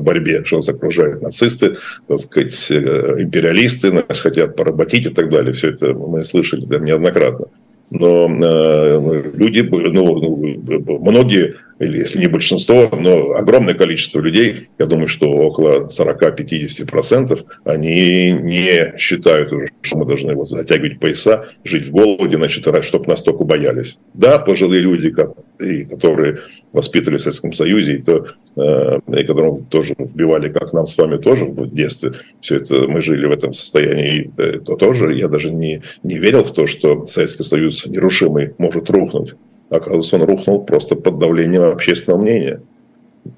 [0.00, 1.76] борьбе, что нас окружают нацисты,
[2.06, 5.52] так сказать, э, империалисты нас хотят поработить и так далее.
[5.52, 7.46] Все это мы слышали да, неоднократно.
[7.90, 14.84] Но э, люди, ну, ну многие или если не большинство, но огромное количество людей, я
[14.84, 21.86] думаю, что около 40-50%, они не считают уже, что мы должны вот затягивать пояса, жить
[21.86, 23.98] в голоде, значит, чтобы нас только боялись.
[24.12, 26.40] Да, пожилые люди, которые
[26.72, 31.16] воспитывались в Советском Союзе, и, то, э, и которым тоже вбивали, как нам с вами
[31.16, 32.12] тоже в детстве,
[32.42, 36.44] все это мы жили в этом состоянии, э, то тоже я даже не, не верил
[36.44, 39.34] в то, что Советский Союз нерушимый может рухнуть.
[39.70, 42.60] Оказывается, он рухнул просто под давлением общественного мнения.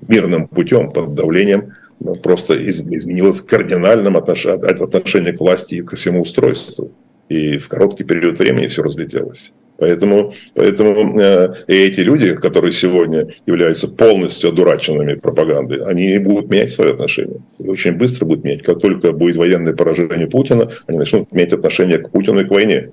[0.09, 6.91] Мирным путем, под давлением ну, просто изменилось кардинальным отношение к власти и ко всему устройству.
[7.29, 9.53] И в короткий период времени все разлетелось.
[9.79, 16.93] Поэтому, поэтому э, эти люди, которые сегодня являются полностью одураченными пропагандой, они будут менять свои
[16.93, 17.41] отношения.
[17.59, 18.63] И очень быстро будут менять.
[18.63, 22.91] Как только будет военное поражение Путина, они начнут менять отношение к Путину и к войне.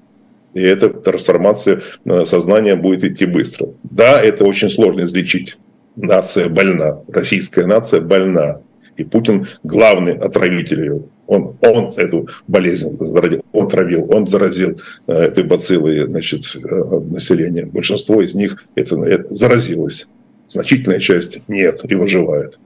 [0.53, 3.69] И эта трансформация э, сознания будет идти быстро.
[3.83, 5.57] Да, это очень сложно излечить.
[5.95, 8.61] Нация больна, российская нация больна.
[8.97, 11.01] И Путин главный отравитель ее.
[11.27, 17.65] Он, он эту болезнь заразил, он травил, он заразил э, этой бациллой значит, э, население.
[17.65, 20.07] Большинство из них это, это заразилось.
[20.47, 22.57] Значительная часть нет и выживает.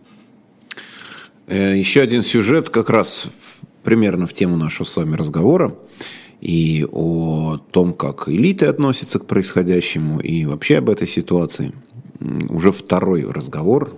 [1.47, 3.27] Еще один сюжет как раз
[3.83, 5.75] примерно в тему нашего с вами разговора
[6.43, 11.71] и о том, как элиты относятся к происходящему, и вообще об этой ситуации.
[12.49, 13.95] Уже второй разговор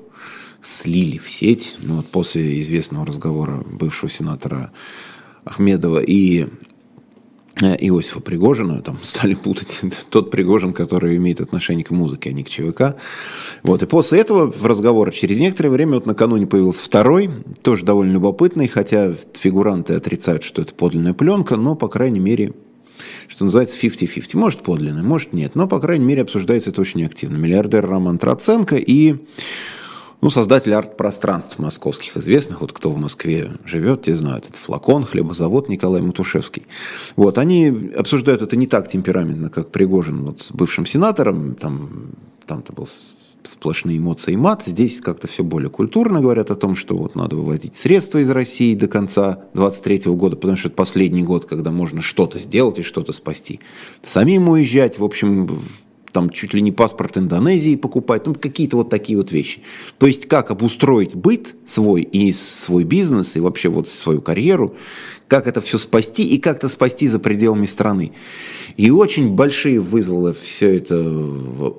[0.61, 4.71] слили в сеть, ну, вот после известного разговора бывшего сенатора
[5.43, 6.45] Ахмедова и
[7.61, 12.49] Иосифа Пригожина, там стали путать тот Пригожин, который имеет отношение к музыке, а не к
[12.49, 12.95] ЧВК.
[13.63, 17.29] Вот, и после этого в разговоре через некоторое время, вот накануне появился второй,
[17.63, 22.53] тоже довольно любопытный, хотя фигуранты отрицают, что это подлинная пленка, но, по крайней мере,
[23.27, 24.37] что называется 50-50.
[24.37, 27.37] Может подлинная, может нет, но, по крайней мере, обсуждается это очень активно.
[27.37, 29.15] Миллиардер Роман Троценко и
[30.25, 35.69] ну, создатель арт-пространств московских известных, вот кто в Москве живет, те знают, это флакон, хлебозавод
[35.69, 36.63] Николай Матушевский.
[37.15, 42.09] Вот, они обсуждают это не так темпераментно, как Пригожин вот с бывшим сенатором, там,
[42.47, 42.87] там-то был
[43.43, 44.63] сплошные эмоции и мат.
[44.65, 48.73] Здесь как-то все более культурно говорят о том, что вот надо выводить средства из России
[48.73, 53.11] до конца 23 года, потому что это последний год, когда можно что-то сделать и что-то
[53.11, 53.59] спасти.
[54.01, 55.61] Самим уезжать, в общем,
[56.15, 59.59] там чуть ли не паспорт Индонезии покупать, ну какие-то вот такие вот вещи.
[59.97, 64.77] То есть как обустроить быт свой и свой бизнес, и вообще вот свою карьеру,
[65.27, 68.13] как это все спасти и как-то спасти за пределами страны.
[68.77, 70.95] И очень большие вызвало все это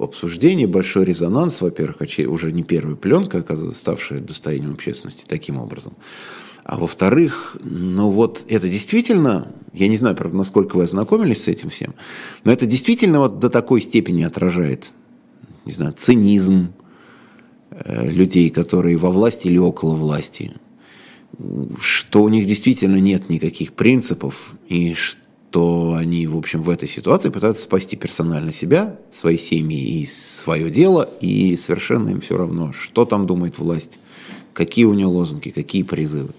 [0.01, 3.43] обсуждение, большой резонанс, во-первых, уже не первая пленка,
[3.75, 5.95] ставшая достоянием общественности таким образом.
[6.67, 11.71] А во-вторых, ну вот это действительно, я не знаю, правда, насколько вы ознакомились с этим
[11.71, 11.95] всем,
[12.43, 14.89] но это действительно вот до такой степени отражает,
[15.65, 16.73] не знаю, цинизм
[17.71, 20.55] э, людей, которые во власти или около власти,
[21.81, 27.29] что у них действительно нет никаких принципов, и что они, в общем, в этой ситуации
[27.29, 33.05] пытаются спасти персонально себя, свои семьи и свое дело, и совершенно им все равно, что
[33.05, 34.01] там думает власть,
[34.53, 36.33] какие у нее лозунги, какие призывы.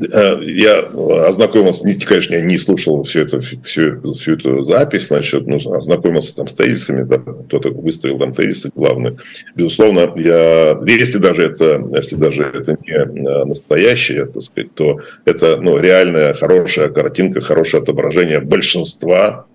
[0.00, 0.80] Э, я
[1.26, 6.46] ознакомился, конечно, я не слушал всю эту, всю, всю эту запись, значит, ну, ознакомился там
[6.46, 9.18] с тезисами, да, кто-то выставил там тезисы главные.
[9.54, 15.56] Безусловно, я, если даже это, если даже это не э, настоящее, так сказать, то это
[15.56, 19.49] ну, реальная хорошая картинка, хорошее отображение большинства э,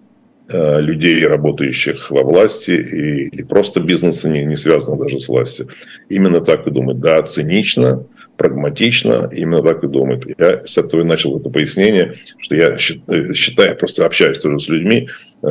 [0.47, 5.69] людей, работающих во власти, и, или просто бизнеса не, не связано даже с властью.
[6.09, 6.99] Именно так и думают.
[6.99, 8.05] Да, цинично,
[8.37, 10.23] прагматично, именно так и думает.
[10.37, 15.07] Я с этого и начал это пояснение, что я считаю, просто общаюсь тоже с людьми
[15.41, 15.47] э,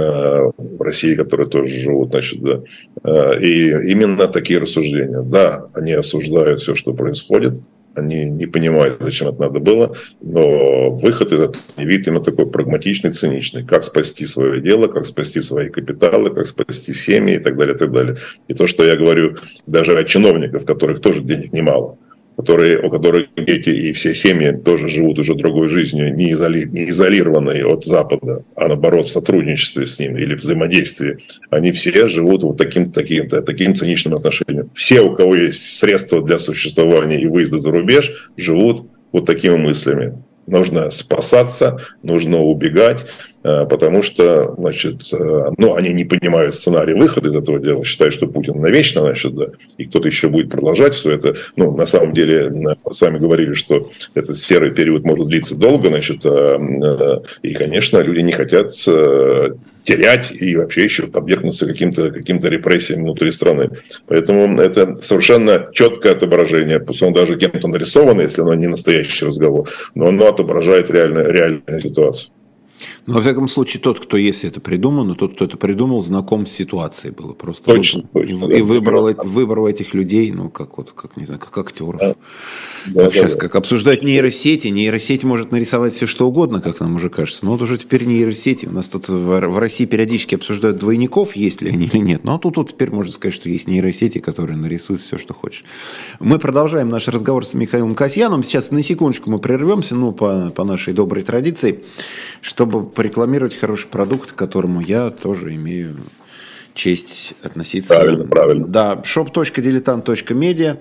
[0.57, 2.61] в России, которые тоже живут, значит, да,
[3.04, 5.22] э, и именно такие рассуждения.
[5.22, 7.61] Да, они осуждают все, что происходит,
[7.94, 13.64] они не понимают, зачем это надо было, но выход этот вид именно такой прагматичный, циничный.
[13.64, 17.78] Как спасти свое дело, как спасти свои капиталы, как спасти семьи и так далее, и
[17.78, 18.16] так далее.
[18.48, 21.98] И то, что я говорю даже о чиновниках, которых тоже денег немало–
[22.37, 26.90] которые, у которых дети и все семьи тоже живут уже другой жизнью, не, изоли, не
[26.90, 31.18] изолированной от Запада, а наоборот в сотрудничестве с ним или взаимодействии,
[31.51, 34.70] они все живут вот таким, таким, таким циничным отношением.
[34.75, 40.18] Все, у кого есть средства для существования и выезда за рубеж, живут вот такими мыслями.
[40.47, 43.07] Нужно спасаться, нужно убегать,
[43.44, 48.26] потому что, значит, э, ну, они не понимают сценарий выхода из этого дела, считают, что
[48.26, 51.35] Путин навечно, значит, да, и кто-то еще будет продолжать все это.
[51.57, 56.24] Ну, на самом деле, сами говорили, что этот серый период может длиться долго, значит,
[57.42, 58.74] и, конечно, люди не хотят
[59.85, 63.70] терять и вообще еще подвергнуться каким-то каким репрессиям внутри страны.
[64.07, 69.68] Поэтому это совершенно четкое отображение, пусть он даже кем-то нарисовано, если оно не настоящий разговор,
[69.94, 72.33] но оно отображает реально, реальную ситуацию.
[73.07, 76.51] Но, во всяком случае, тот, кто, если это придумано, тот, кто это придумал, знаком с
[76.53, 77.33] ситуацией было.
[77.33, 79.23] Просто точно, выбрал, точно, и, да, выбрал, да.
[79.25, 82.01] выбрал этих людей, ну, как вот, как, не знаю, как актеров.
[82.01, 82.14] Да.
[82.85, 83.40] Как да, сейчас, да.
[83.40, 84.69] как обсуждать нейросети.
[84.69, 87.45] Нейросети может нарисовать все, что угодно, как нам уже кажется.
[87.45, 88.67] Но вот уже теперь нейросети.
[88.67, 92.25] У нас тут в, в России периодически обсуждают двойников, есть ли они или нет.
[92.25, 95.64] Но тут, тут теперь можно сказать, что есть нейросети, которые нарисуют все, что хочешь.
[96.21, 98.43] Мы продолжаем наш разговор с Михаилом Касьяном.
[98.43, 101.85] Сейчас на секундочку мы прервемся, ну, по, по нашей доброй традиции,
[102.40, 105.96] чтобы порекламировать хороший продукт, к которому я тоже имею
[106.74, 107.94] честь относиться.
[107.94, 108.66] Правильно, правильно.
[108.66, 110.78] Да, shop.diletant.media.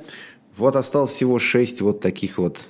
[0.57, 2.67] Вот осталось всего 6 вот таких вот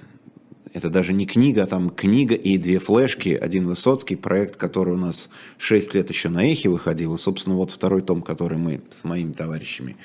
[0.73, 4.97] это даже не книга, а там книга и две флешки, один Высоцкий, проект, который у
[4.97, 5.29] нас
[5.59, 9.33] 6 лет еще на Эхе выходил, и, собственно, вот второй том, который мы с моими
[9.33, 9.97] товарищами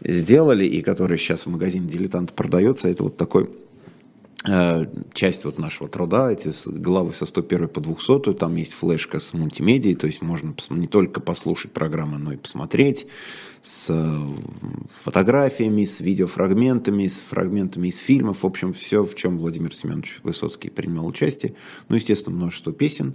[0.00, 3.50] сделали, и который сейчас в магазине «Дилетант» продается, это вот такой
[4.44, 9.94] часть вот нашего труда, эти главы со 101 по 200, там есть флешка с мультимедией,
[9.94, 13.06] то есть можно не только послушать программы, но и посмотреть
[13.62, 14.18] с э,
[14.96, 20.68] фотографиями, с видеофрагментами, с фрагментами из фильмов, в общем, все, в чем Владимир Семенович Высоцкий
[20.70, 21.54] принимал участие,
[21.88, 23.14] ну, естественно, множество песен.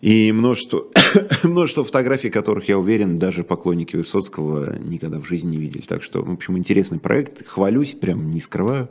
[0.00, 0.86] И множество,
[1.42, 5.82] множество фотографий, которых, я уверен, даже поклонники Высоцкого никогда в жизни не видели.
[5.82, 7.46] Так что, в общем, интересный проект.
[7.46, 8.88] Хвалюсь, прям не скрываю.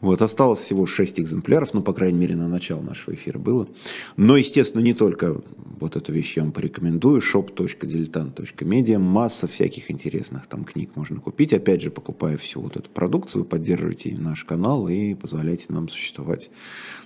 [0.00, 3.68] Вот, осталось всего 6 экземпляров, ну, по крайней мере, на начало нашего эфира было.
[4.16, 5.40] Но, естественно, не только
[5.80, 7.20] вот эту вещь я вам порекомендую.
[7.20, 8.98] shop.diletant.media.
[8.98, 11.52] Масса всяких интересных там книг можно купить.
[11.52, 16.50] Опять же, покупая всю вот эту продукцию, вы поддерживаете наш канал и позволяете нам существовать,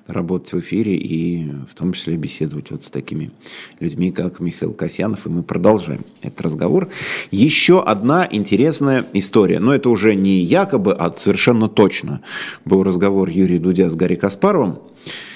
[0.09, 3.31] работать в эфире и в том числе беседовать вот с такими
[3.79, 6.89] людьми, как Михаил Касьянов, и мы продолжаем этот разговор.
[7.31, 12.23] Еще одна интересная история, но это уже не якобы, а совершенно точно.
[12.65, 14.79] Был разговор Юрия Дудя с Гарри Каспаровым,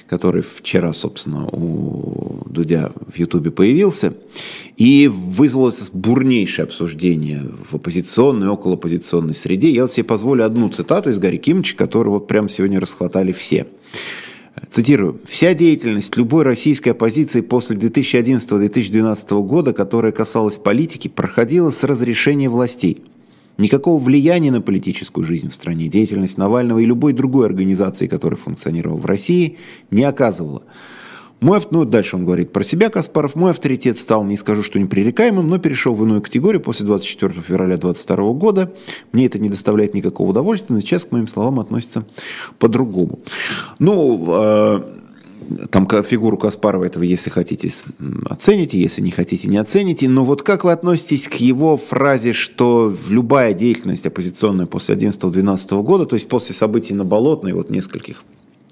[0.08, 4.14] который вчера, собственно, у Дудя в Ютубе появился,
[4.78, 9.70] и вызвалось бурнейшее обсуждение в оппозиционной и околооппозиционной среде.
[9.70, 13.66] Я вот себе позволю одну цитату из Гарри Кимовича, которую вот прямо сегодня расхватали все.
[14.70, 15.20] Цитирую.
[15.24, 23.02] «Вся деятельность любой российской оппозиции после 2011-2012 года, которая касалась политики, проходила с разрешения властей.
[23.56, 28.98] Никакого влияния на политическую жизнь в стране деятельность Навального и любой другой организации, которая функционировала
[28.98, 29.58] в России,
[29.90, 30.62] не оказывала.
[31.42, 33.34] Мой, ну, дальше он говорит про себя, Каспаров.
[33.34, 37.76] Мой авторитет стал, не скажу, что непререкаемым, но перешел в иную категорию после 24 февраля
[37.76, 38.72] 2022 года.
[39.10, 42.04] Мне это не доставляет никакого удовольствия, но сейчас к моим словам относится
[42.60, 43.18] по-другому.
[43.80, 44.82] Ну, э,
[45.70, 47.70] там фигуру Каспарова этого, если хотите,
[48.30, 50.08] оцените, если не хотите, не оцените.
[50.08, 56.06] Но вот как вы относитесь к его фразе, что любая деятельность оппозиционная после 11-12 года,
[56.06, 58.22] то есть после событий на Болотной, вот нескольких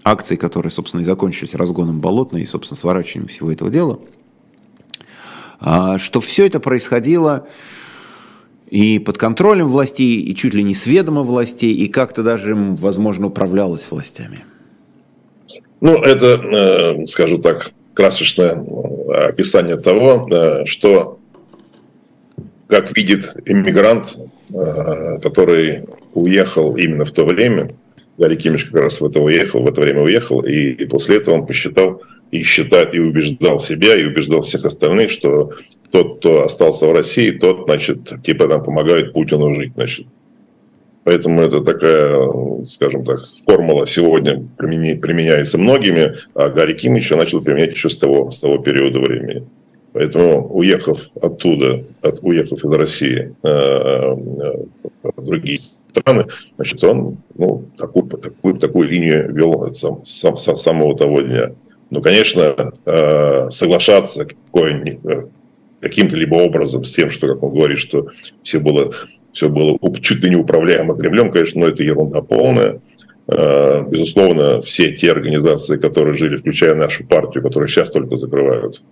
[0.04, 4.00] акций, которые, собственно, и закончились разгоном Болотной и, собственно, сворачиванием всего этого дела,
[5.60, 7.46] а, что все это происходило
[8.70, 13.26] и под контролем властей, и чуть ли не с ведома властей, и как-то даже, возможно,
[13.26, 14.38] управлялось властями.
[15.80, 21.18] Ну, это, э, скажу так, красочное э, описание того, э, что
[22.68, 24.16] как видит иммигрант,
[25.22, 25.84] который
[26.14, 27.74] уехал именно в то время,
[28.20, 31.36] Гарри Кимиш как раз в это уехал, в это время уехал, и, и после этого
[31.36, 35.52] он посчитал и считает, и убеждал себя, и убеждал всех остальных, что
[35.90, 40.06] тот, кто остался в России, тот, значит, типа там помогает Путину жить, значит.
[41.04, 42.28] Поэтому это такая,
[42.68, 48.30] скажем так, формула сегодня применяется многими, а Гарри Ким еще начал применять еще с того,
[48.30, 49.46] с того периода времени.
[49.94, 55.58] Поэтому, уехав оттуда, от, уехав из России э, э, другие
[55.90, 56.26] страны,
[56.56, 61.52] значит, он ну, такую, такую, такую линию вел сам, сам, с самого того дня.
[61.90, 65.22] Ну, конечно, э, соглашаться э,
[65.80, 68.08] каким-то либо образом с тем, что, как он говорит, что
[68.42, 68.92] все было,
[69.32, 72.80] все было чуть ли не управляемо Кремлем, конечно, но это ерунда полная.
[73.26, 78.82] Э, безусловно, все те организации, которые жили, включая нашу партию, которые сейчас только закрывают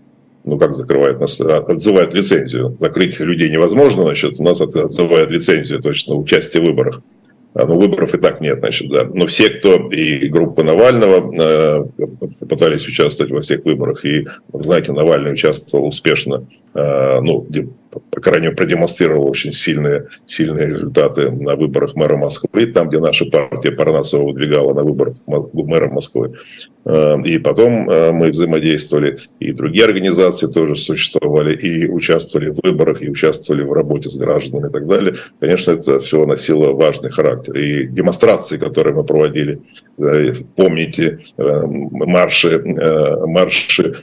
[0.48, 2.76] ну как закрывает нас, а, отзывает лицензию.
[2.80, 7.02] Закрыть людей невозможно, значит, у нас отзывают лицензию точно участие в выборах.
[7.54, 9.08] А, ну, выборов и так нет, значит, да.
[9.12, 15.32] Но все, кто и группа Навального э, пытались участвовать во всех выборах, и, знаете, Навальный
[15.32, 17.46] участвовал успешно, э, ну,
[17.90, 23.24] по крайней мере, продемонстрировал очень сильные, сильные результаты на выборах мэра Москвы, там, где наша
[23.26, 26.34] партия Парнасова выдвигала на выборах мэра Москвы.
[26.84, 33.02] Э, и потом э, мы взаимодействовали, и другие организации тоже существовали, и участвовали в выборах,
[33.02, 35.14] и участвовали в работе с гражданами и так далее.
[35.40, 37.56] Конечно, это все носило важный характер.
[37.56, 39.60] И демонстрации, которые мы проводили,
[40.56, 42.62] помните, э, марши,
[43.26, 43.94] марши,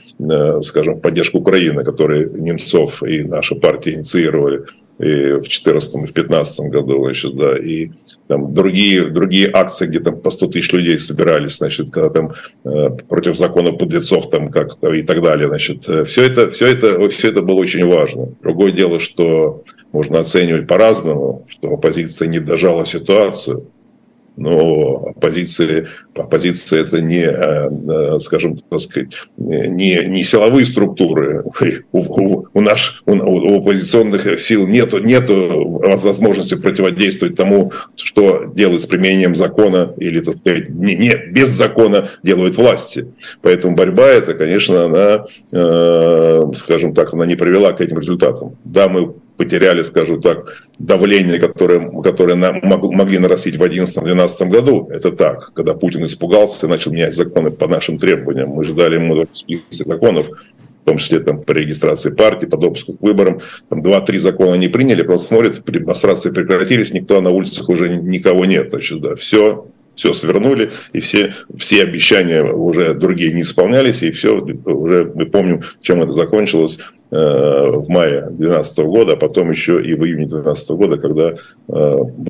[0.62, 4.64] скажем, в поддержку Украины, которые Немцов и наша партия партии инициировали
[4.98, 7.90] и в 2014 и в 2015 году, значит, да, и
[8.28, 12.32] там другие, другие акции, где там по 100 тысяч людей собирались, значит, когда там
[12.64, 17.08] э, против закона подлецов там как-то и так далее, значит, э, все это, все это,
[17.10, 18.28] все это было очень важно.
[18.42, 23.66] Другое дело, что можно оценивать по-разному, что оппозиция не дожала ситуацию,
[24.36, 28.80] но оппозиция, оппозиция это не, э, э, скажем так
[29.36, 31.44] не, не силовые структуры.
[31.92, 38.82] У, у, у, наш, у, у оппозиционных сил нет нету возможности противодействовать тому, что делают
[38.82, 43.06] с применением закона или, так сказать, не, не, без закона делают власти.
[43.42, 48.56] Поэтому борьба это, конечно, она, э, скажем так, она не привела к этим результатам.
[48.64, 54.88] Да, мы потеряли, скажу так, давление, которое, которое нам могли нарастить в 2011-2012 году.
[54.90, 58.50] Это так, когда Путин испугался и начал менять законы по нашим требованиям.
[58.50, 63.02] Мы ждали ему список законов, в том числе там, по регистрации партии, по допуску к
[63.02, 63.40] выборам.
[63.68, 68.68] Там два-три закона не приняли, просто смотрят, демонстрации прекратились, никто на улицах уже никого нет.
[68.70, 69.66] Значит, да, все,
[69.96, 75.62] все свернули, и все, все обещания уже другие не исполнялись, и все, уже мы помним,
[75.82, 76.78] чем это закончилось
[77.10, 81.34] в мае 2012 года, а потом еще и в июне 2012 года, когда э,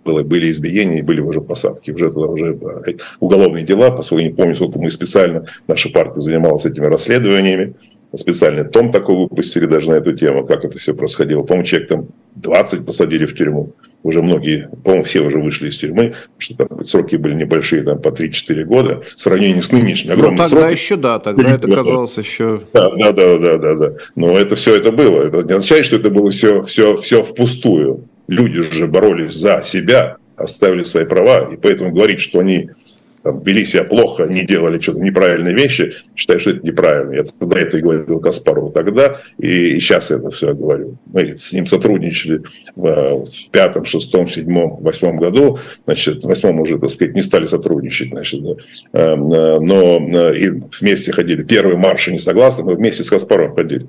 [0.05, 1.91] было, были избиения и были уже посадки.
[1.91, 6.21] Уже тогда уже э, уголовные дела, поскольку я не помню, сколько мы специально, наша партия
[6.21, 7.75] занималась этими расследованиями,
[8.15, 11.43] специальный том такой выпустили даже на эту тему, как это все происходило.
[11.43, 13.73] По-моему, человек там 20 посадили в тюрьму.
[14.03, 18.01] Уже многие, по-моему, все уже вышли из тюрьмы, потому что там сроки были небольшие, там
[18.01, 20.79] по 3-4 года, в сравнении с нынешними ну, огромными Ну, тогда сроки.
[20.79, 22.63] еще, да, тогда это казалось еще...
[22.73, 23.93] Да, да, да, да, да, да.
[24.15, 25.23] Но это все это было.
[25.23, 28.05] Это не означает, что это было все, все, все впустую.
[28.29, 32.71] Люди же боролись за себя, оставили свои права, и поэтому говорить, что они
[33.27, 37.13] там, вели себя плохо, не делали что-то неправильные вещи, считаю, что это неправильно.
[37.13, 40.97] Я тогда это и говорил Каспарову тогда, и, и сейчас это все говорю.
[41.07, 42.43] Мы с ним сотрудничали
[42.77, 47.47] в, в пятом, шестом, седьмом, восьмом году, значит, в восьмом уже, так сказать, не стали
[47.47, 48.55] сотрудничать, значит, да.
[48.93, 50.51] Эм, э, но э, и
[50.81, 51.43] вместе ходили.
[51.43, 53.89] Первые марши не согласны, мы вместе с Каспаровым ходили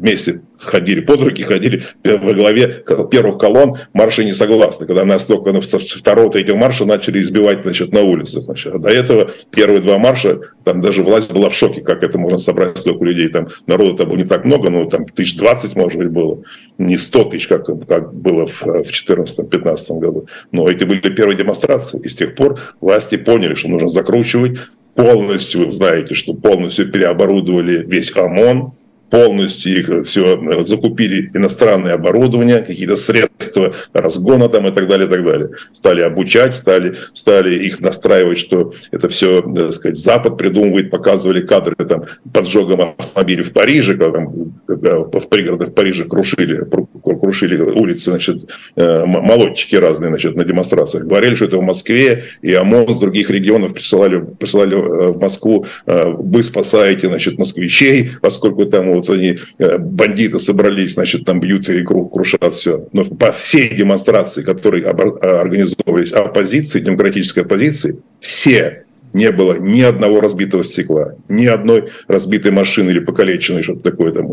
[0.00, 4.86] вместе ходили под руки, ходили во главе первых колонн, марши не согласны.
[4.86, 8.44] Когда нас только со второго, третьего марша начали избивать значит, на улицах.
[8.44, 8.74] Значит.
[8.74, 12.38] А до этого первые два марша, там даже власть была в шоке, как это можно
[12.38, 13.28] собрать столько людей.
[13.28, 16.42] Там народу там было не так много, но там тысяч двадцать, может быть, было.
[16.78, 20.26] Не сто тысяч, как, как было в 2014-2015 году.
[20.52, 22.00] Но эти были первые демонстрации.
[22.02, 24.58] И с тех пор власти поняли, что нужно закручивать
[24.94, 28.72] полностью, вы знаете, что полностью переоборудовали весь ОМОН,
[29.10, 35.06] полностью их э, все э, закупили иностранное оборудование, какие-то средства разгона там и так далее,
[35.06, 35.50] и так далее.
[35.72, 41.40] Стали обучать, стали, стали их настраивать, что это все, э, так сказать, Запад придумывает, показывали
[41.42, 46.64] кадры там поджогом автомобилей в Париже, когда там в пригородах Парижа крушили,
[47.02, 51.04] крушили улицы, значит, молодчики разные, значит, на демонстрациях.
[51.04, 56.42] Говорили, что это в Москве, и ОМОН с других регионов присылали, присылали в Москву, вы
[56.42, 62.54] спасаете, значит, москвичей, поскольку там вот они, э, бандиты собрались, значит, там бьют и крушат
[62.54, 62.88] все.
[62.92, 70.62] Но по всей демонстрации, которые организовывались оппозиции, демократической оппозиции, все не было ни одного разбитого
[70.62, 74.30] стекла, ни одной разбитой машины или покалеченной, что-то такое там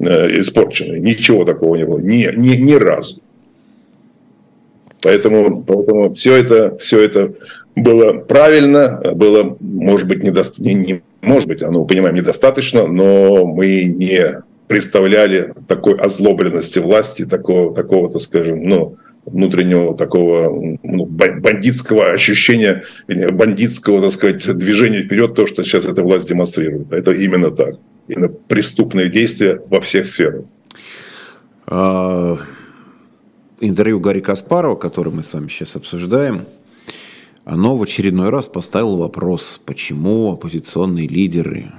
[0.00, 1.00] э, испорченной.
[1.00, 1.98] Ничего такого не было.
[1.98, 3.20] Ни, ни, ни разу.
[5.02, 7.32] Поэтому, поэтому все, это, все это
[7.76, 10.58] было правильно, было, может быть, недост...
[10.58, 17.74] не, не, может быть, оно, понимаем, недостаточно, но мы не представляли такой озлобленности власти, такого,
[17.74, 25.46] такого так скажем, ну, внутреннего такого ну, бандитского ощущения, бандитского, так сказать, движения вперед, то,
[25.46, 26.92] что сейчас эта власть демонстрирует.
[26.92, 27.76] Это именно так.
[28.08, 30.44] Именно преступные действия во всех сферах.
[31.66, 32.38] А,
[33.60, 36.46] интервью Гарри Каспарова, которое мы с вами сейчас обсуждаем,
[37.48, 41.72] оно в очередной раз поставило вопрос, почему оппозиционные лидеры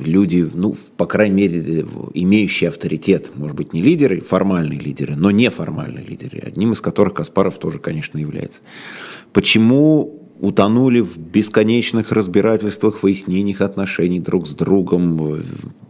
[0.00, 6.04] люди, ну, по крайней мере, имеющие авторитет, может быть, не лидеры, формальные лидеры, но неформальные
[6.04, 8.60] лидеры, одним из которых Каспаров тоже, конечно, является.
[9.32, 15.42] Почему утонули в бесконечных разбирательствах, выяснениях отношений друг с другом.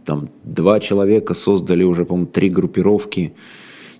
[0.05, 3.33] Там два человека создали уже, по-моему, три группировки.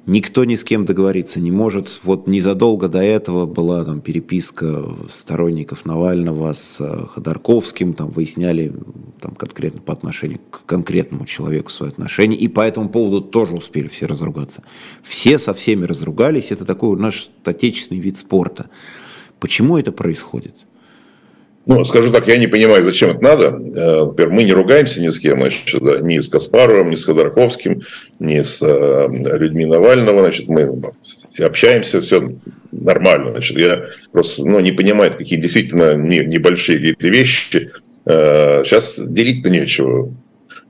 [0.07, 1.99] Никто ни с кем договориться не может.
[2.03, 8.73] Вот незадолго до этого была там переписка сторонников Навального с э, Ходорковским, там выясняли
[9.19, 13.89] там, конкретно по отношению к конкретному человеку свои отношения, и по этому поводу тоже успели
[13.89, 14.63] все разругаться.
[15.03, 18.69] Все со всеми разругались, это такой наш отечественный вид спорта.
[19.41, 20.55] Почему это происходит?
[21.67, 23.45] Ну, скажу так, я не понимаю, зачем это надо.
[23.45, 27.03] Э, например, мы не ругаемся ни с кем, значит, да, ни с Каспаровым, ни с
[27.03, 27.81] Ходорковским,
[28.19, 29.07] ни с э,
[29.37, 30.21] людьми Навального.
[30.21, 30.71] Значит, мы
[31.41, 32.31] общаемся, все
[32.71, 33.31] нормально.
[33.31, 37.71] Значит, я просто ну, не понимаю, какие действительно не, небольшие какие-то вещи.
[38.05, 40.13] Э, сейчас делить-то нечего.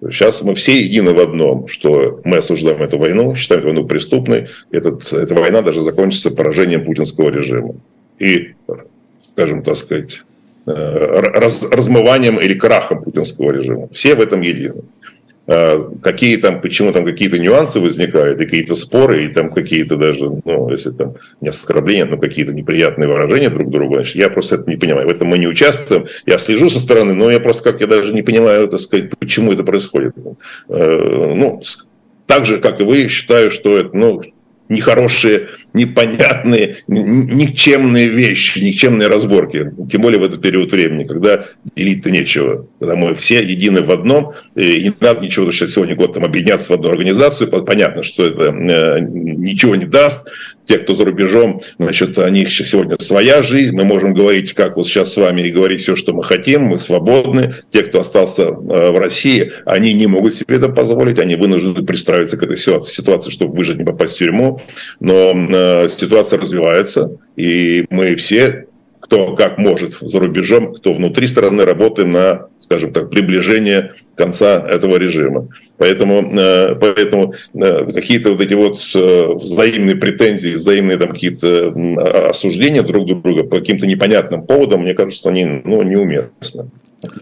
[0.01, 4.47] Сейчас мы все едины в одном, что мы осуждаем эту войну, считаем эту войну преступной.
[4.71, 7.75] Этот, эта война даже закончится поражением путинского режима
[8.17, 8.55] и,
[9.33, 10.36] скажем так сказать, э,
[10.73, 13.87] раз, размыванием или крахом путинского режима.
[13.91, 14.83] Все в этом едины.
[15.49, 20.29] Э, какие там, почему там какие-то нюансы возникают, и какие-то споры, и там какие-то даже,
[20.43, 24.69] ну, если там не оскорбления, но какие-то неприятные выражения друг другу, значит, я просто это
[24.69, 25.07] не понимаю.
[25.07, 26.07] В этом мы не участвуем.
[26.25, 29.53] Я слежу со стороны, но я просто как я даже не понимаю, так сказать, почему
[29.53, 30.15] это происходит.
[30.67, 31.61] Э, ну,
[32.25, 34.21] так же, как и вы, считаю, что это, ну,
[34.69, 39.71] нехорошие, непонятные, никчемные вещи, никчемные разборки.
[39.91, 41.45] Тем более в этот период времени, когда
[41.75, 42.67] делить-то нечего.
[42.79, 46.71] Когда мы все едины в одном, и не надо ничего, что сегодня год там объединяться
[46.71, 47.49] в одну организацию.
[47.49, 50.27] Понятно, что это э, ничего не даст,
[50.67, 54.85] те, кто за рубежом, значит, у них сегодня своя жизнь, мы можем говорить, как вот
[54.85, 57.53] сейчас с вами, и говорить все, что мы хотим, мы свободны.
[57.69, 62.35] Те, кто остался э, в России, они не могут себе это позволить, они вынуждены пристраиваться
[62.35, 64.56] к этой ситуации, чтобы выжить, не попасть в тюрьму.
[64.99, 68.67] Но э, ситуация развивается, и мы все
[69.07, 74.97] кто как может за рубежом, кто внутри страны, работаем на, скажем так, приближение конца этого
[74.97, 75.47] режима.
[75.77, 78.77] Поэтому, э, поэтому э, какие-то вот эти вот
[79.41, 81.73] взаимные претензии, взаимные там какие-то
[82.29, 86.69] осуждения друг друга по каким-то непонятным поводам, мне кажется, они ну, неуместны.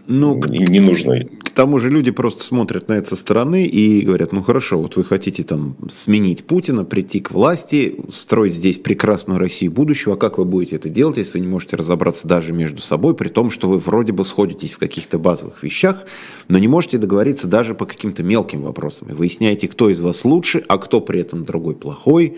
[0.08, 1.20] Ну, не, нужно.
[1.44, 4.96] К тому же люди просто смотрят на это со стороны и говорят, ну хорошо, вот
[4.96, 10.38] вы хотите там сменить Путина, прийти к власти, строить здесь прекрасную Россию будущего, а как
[10.38, 13.70] вы будете это делать, если вы не можете разобраться даже между собой, при том, что
[13.70, 16.04] вы вроде бы сходитесь в каких-то базовых вещах,
[16.48, 19.10] но не можете договориться даже по каким-то мелким вопросам.
[19.10, 22.38] Выясняете, кто из вас лучше, а кто при этом другой плохой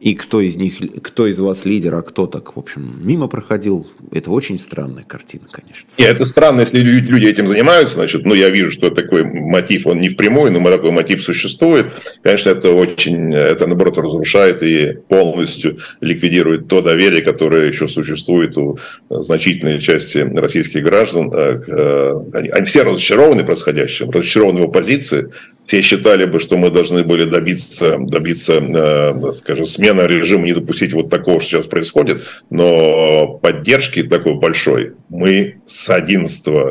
[0.00, 3.86] и кто из них, кто из вас лидер, а кто так, в общем, мимо проходил,
[4.12, 5.88] это очень странная картина, конечно.
[5.96, 10.00] И это странно, если люди этим занимаются, значит, ну, я вижу, что такой мотив, он
[10.00, 11.92] не впрямую, но такой мотив существует.
[12.22, 18.78] Конечно, это очень, это, наоборот, разрушает и полностью ликвидирует то доверие, которое еще существует у
[19.08, 21.30] значительной части российских граждан.
[21.32, 25.30] Э, э, они, они все разочарованы происходящим, разочарованы в оппозиции,
[25.66, 30.92] все считали бы, что мы должны были добиться, добиться э, скажем, смены режима, не допустить
[30.92, 35.76] вот такого, что сейчас происходит, но поддержки такой большой мы с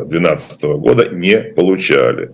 [0.04, 2.32] 2011-2012 года не получали.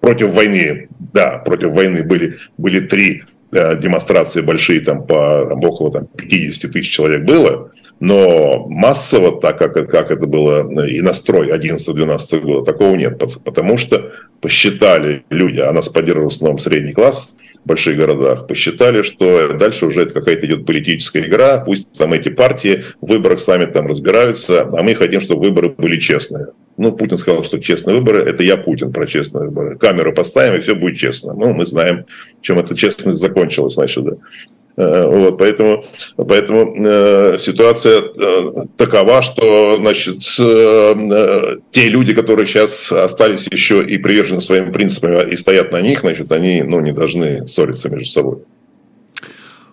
[0.00, 3.22] Против войны, да, против войны были, были три
[3.54, 9.58] Э, демонстрации большие, там, по там, около там, 50 тысяч человек было, но массово, так
[9.58, 15.70] как, как это было и настрой 11-12 года, такого нет, потому что посчитали люди, а
[15.72, 20.66] нас поддерживал в основном средний класс, больших городах, посчитали, что дальше уже это какая-то идет
[20.66, 25.42] политическая игра, пусть там эти партии в выборах сами там разбираются, а мы хотим, чтобы
[25.42, 26.48] выборы были честные.
[26.76, 29.76] Ну, Путин сказал, что честные выборы– это я Путин про честные выборы.
[29.76, 31.34] Камеру поставим, и все будет честно.
[31.34, 32.06] Ну, мы знаем,
[32.40, 34.12] чем эта честность закончилась, значит, да.
[34.76, 35.84] Э, вот, поэтому
[36.16, 40.20] поэтому э, ситуация э, такова, что значит,
[41.70, 46.32] те люди, которые сейчас остались еще и привержены своим принципам и стоят на них, значит,
[46.32, 48.38] они ну, не должны ссориться между собой.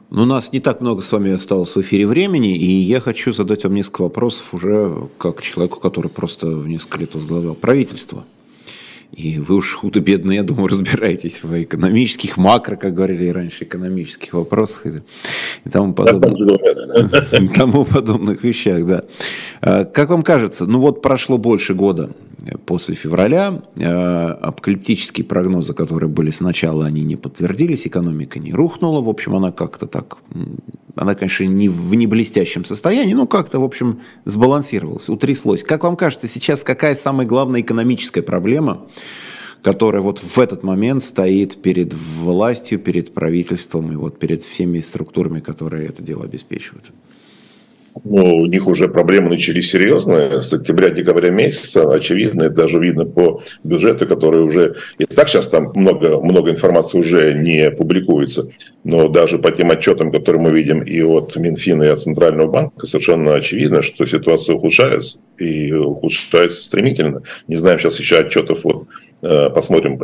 [0.10, 3.32] Но у нас не так много с вами осталось в эфире времени, и я хочу
[3.32, 8.26] задать вам несколько вопросов уже как человеку, который просто в несколько лет возглавлял правительство.
[9.12, 14.86] И вы уж худо-бедно, я думаю, разбираетесь в экономических, макро, как говорили раньше, экономических вопросах
[14.86, 14.90] и,
[15.66, 16.62] и тому, подобных,
[17.56, 18.86] тому подобных вещах.
[18.86, 19.04] Да.
[19.62, 22.12] А, как вам кажется, ну вот прошло больше года
[22.66, 23.62] после февраля.
[23.78, 29.02] Э, апокалиптические прогнозы, которые были сначала, они не подтвердились, экономика не рухнула.
[29.02, 30.18] В общем, она как-то так,
[30.96, 35.64] она, конечно, не в неблестящем состоянии, но как-то, в общем, сбалансировалась, утряслось.
[35.64, 38.88] Как вам кажется, сейчас какая самая главная экономическая проблема,
[39.62, 45.42] которая вот в этот момент стоит перед властью, перед правительством и вот перед всеми структурами,
[45.42, 46.92] которые это дело обеспечивают?
[48.04, 53.42] Ну, у них уже проблемы начались серьезные с октября-декабря месяца, очевидно, это даже видно по
[53.64, 58.50] бюджету, который уже, и так сейчас там много, много информации уже не публикуется,
[58.84, 62.86] но даже по тем отчетам, которые мы видим и от Минфина, и от Центрального банка,
[62.86, 67.24] совершенно очевидно, что ситуация ухудшается, и ухудшается стремительно.
[67.48, 68.88] Не знаем сейчас еще отчетов, вот
[69.22, 70.00] э, посмотрим,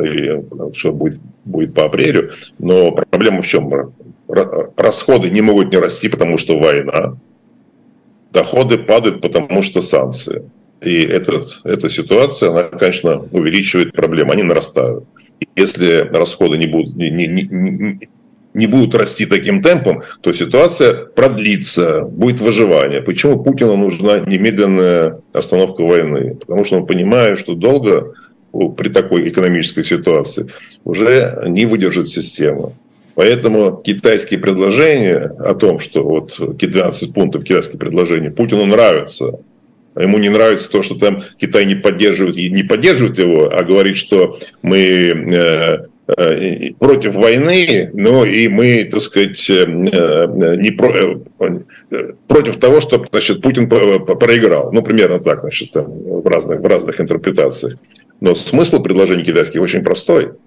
[0.74, 3.92] что будет, будет по апрелю, но проблема в чем?
[4.28, 7.16] Расходы не могут не расти, потому что война,
[8.36, 10.42] доходы падают, потому что санкции.
[10.82, 15.04] И этот, эта ситуация, она, конечно, увеличивает проблемы, они нарастают.
[15.56, 17.98] Если расходы не будут, не, не, не,
[18.54, 23.00] не будут расти таким темпом, то ситуация продлится, будет выживание.
[23.00, 26.34] Почему Путину нужна немедленная остановка войны?
[26.34, 28.14] Потому что он понимает, что долго
[28.76, 30.46] при такой экономической ситуации
[30.84, 32.72] уже не выдержит система.
[33.16, 39.40] Поэтому китайские предложения о том, что вот 12 пунктов китайских предложений Путину нравятся,
[39.94, 43.96] а ему не нравится то, что там Китай не поддерживает, не поддерживает его, а говорит,
[43.96, 45.78] что мы э,
[46.14, 51.18] э, против войны, но и мы, так сказать, э, не про,
[52.28, 54.70] против того, чтобы значит, Путин проиграл.
[54.72, 57.78] Ну, примерно так, значит, там, в, разных, в разных интерпретациях.
[58.20, 60.32] Но смысл предложений китайских очень простой–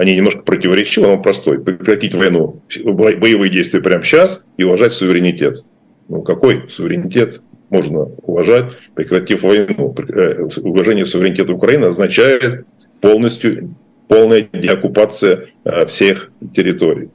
[0.00, 1.62] они немножко противоречивы, но простой.
[1.62, 5.62] Прекратить войну, боевые действия прямо сейчас и уважать суверенитет.
[6.08, 9.94] Ну, какой суверенитет можно уважать, прекратив войну?
[10.08, 12.64] Э, уважение суверенитета Украины означает
[13.02, 13.74] полностью
[14.08, 17.10] полная деоккупация э, всех территорий.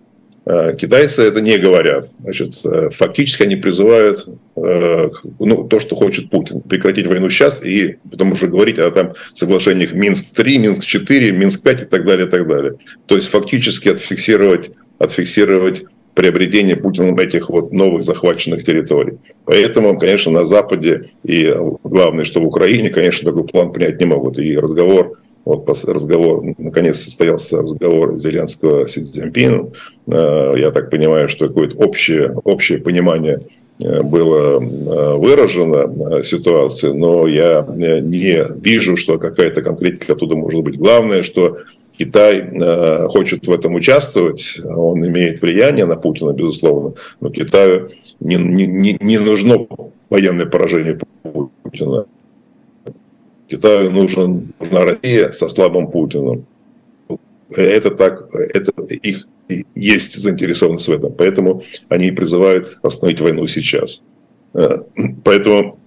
[0.46, 2.10] Э, китайцы это не говорят.
[2.20, 6.62] Значит, э, фактически они призывают э, ну, то, что хочет Путин.
[6.62, 12.06] Прекратить войну сейчас и потом уже говорить о там, соглашениях Минск-3, Минск-4, Минск-5 и так
[12.06, 12.76] далее, и так далее.
[13.08, 14.70] То есть фактически отфиксировать,
[15.00, 19.18] отфиксировать приобретение Путиным этих вот новых захваченных территорий.
[19.46, 24.38] Поэтому, конечно, на Западе и главное, что в Украине, конечно, такой план принять не могут.
[24.38, 29.74] И разговор вот разговор, наконец состоялся разговор Зеленского с Цзиньпином.
[30.08, 33.41] Э, я так понимаю, что какое-то общее, общее понимание
[33.80, 40.78] э, было э, выражено ситуации, но я не вижу, что какая-то конкретика оттуда может быть.
[40.80, 41.60] Главное, что
[41.98, 42.50] Китай
[43.08, 47.88] хочет в этом участвовать, он имеет влияние на Путина, безусловно, но Китаю
[48.20, 49.66] не, не, не нужно
[50.10, 51.00] военное поражение
[51.64, 52.06] Путина.
[53.48, 56.46] Китаю нужен, нужна Россия со слабым Путиным.
[57.50, 59.28] Это так, это их
[59.76, 61.14] есть заинтересованность в этом.
[61.14, 64.02] Поэтому они призывают остановить войну сейчас.
[64.54, 64.80] Э,
[65.24, 65.80] поэтому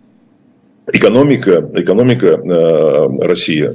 [0.91, 3.71] Экономика, экономика э, России,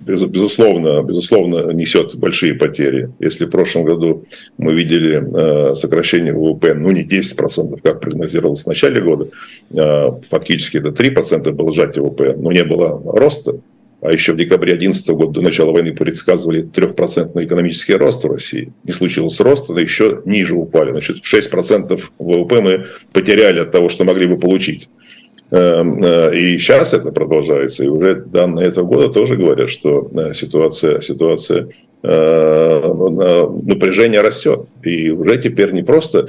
[0.00, 3.10] безусловно, безусловно, несет большие потери.
[3.18, 4.24] Если в прошлом году
[4.56, 9.28] мы видели э, сокращение ВВП, ну не 10%, как прогнозировалось в начале года,
[9.72, 13.56] э, фактически это 3% было сжатие ВВП, но не было роста.
[14.00, 18.72] А еще в декабре 2011 года, до начала войны, предсказывали 3% экономический рост в России.
[18.84, 20.90] Не случилось роста, но еще ниже упали.
[20.90, 24.88] Значит, 6% ВВП мы потеряли от того, что могли бы получить.
[25.54, 27.84] Эм, э, и сейчас это продолжается.
[27.84, 31.68] И уже данные этого года тоже говорят, что э, ситуация, ситуация
[32.02, 32.92] э,
[33.62, 34.66] напряжение растет.
[34.82, 36.26] И уже теперь не просто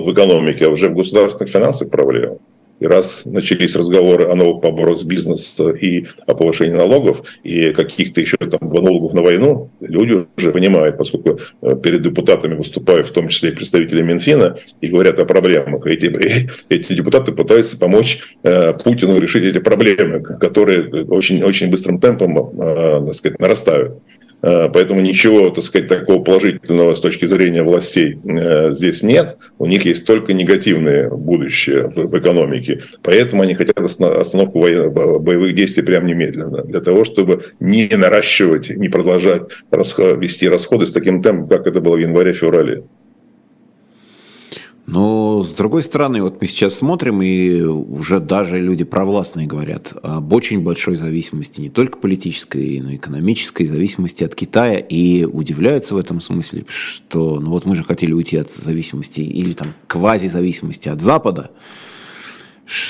[0.00, 2.38] в экономике, а уже в государственных финансах проблема.
[2.78, 8.20] И раз начались разговоры о новых поборах с бизнеса и о повышении налогов и каких-то
[8.20, 13.28] еще там налогов на войну, люди уже понимают, поскольку э, перед депутатами выступают в том
[13.28, 15.86] числе и представители Минфина и говорят о проблемах.
[15.86, 22.60] Эти, эти депутаты пытаются помочь э, Путину решить эти проблемы, которые очень, очень быстрым темпом
[22.60, 24.02] э, так сказать, нарастают.
[24.42, 29.38] Э, поэтому ничего, так сказать, такого положительного с точки зрения властей э, здесь нет.
[29.58, 32.80] У них есть только негативное будущее в экономике.
[33.02, 36.62] Поэтому они хотят остановку боевых действий прямо немедленно.
[36.62, 41.96] Для того, чтобы не наращивать, не продолжать вести расходы с таким темпом, как это было
[41.96, 42.84] в январе-феврале.
[44.86, 50.32] Но, с другой стороны, вот мы сейчас смотрим, и уже даже люди провластные говорят об
[50.32, 55.98] очень большой зависимости, не только политической, но и экономической зависимости от Китая, и удивляются в
[55.98, 61.02] этом смысле, что ну вот мы же хотели уйти от зависимости или там квазизависимости от
[61.02, 61.50] Запада,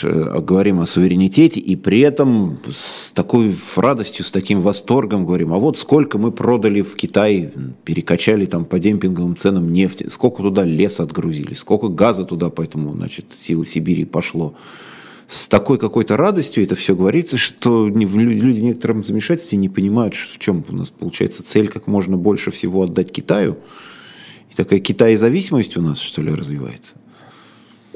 [0.03, 5.77] говорим о суверенитете, и при этом с такой радостью, с таким восторгом говорим, а вот
[5.79, 7.53] сколько мы продали в Китай,
[7.85, 13.27] перекачали там по демпинговым ценам нефти, сколько туда леса отгрузили, сколько газа туда, поэтому, значит,
[13.37, 14.55] силы Сибири пошло.
[15.29, 20.39] с такой какой-то радостью это все говорится, что люди в некотором замешательстве не понимают, в
[20.39, 23.59] чем у нас получается цель как можно больше всего отдать Китаю.
[24.51, 26.95] И такая Китай-зависимость у нас, что ли, развивается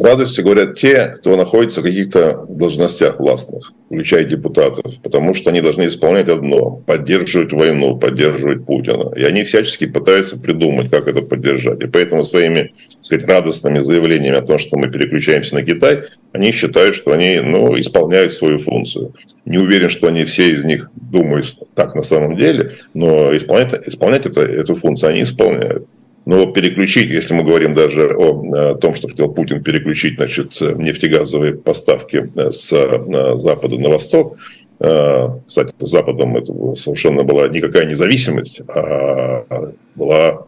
[0.03, 5.87] радостью говорят те, кто находится в каких-то должностях властных, включая депутатов, потому что они должны
[5.87, 9.13] исполнять одно– поддерживать войну, поддерживать Путина.
[9.17, 11.81] И они всячески пытаются придумать, как это поддержать.
[11.83, 16.53] И поэтому своими, так сказать, радостными заявлениями о том, что мы переключаемся на Китай, они
[16.53, 19.15] считают, что они ну, исполняют свою функцию.
[19.45, 24.27] Не уверен, что они все из них думают так на самом деле, но исполнять, исполнять
[24.27, 25.87] это, эту функцию они исполняют.
[26.27, 32.31] Но переключить, если мы говорим даже о, том, что хотел Путин переключить значит, нефтегазовые поставки
[32.35, 34.37] э, с э, запада на восток,
[34.81, 40.47] э, кстати, с Западом это совершенно была никакая независимость, а была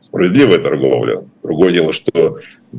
[0.00, 1.24] справедливая торговля.
[1.42, 2.38] Другое дело, что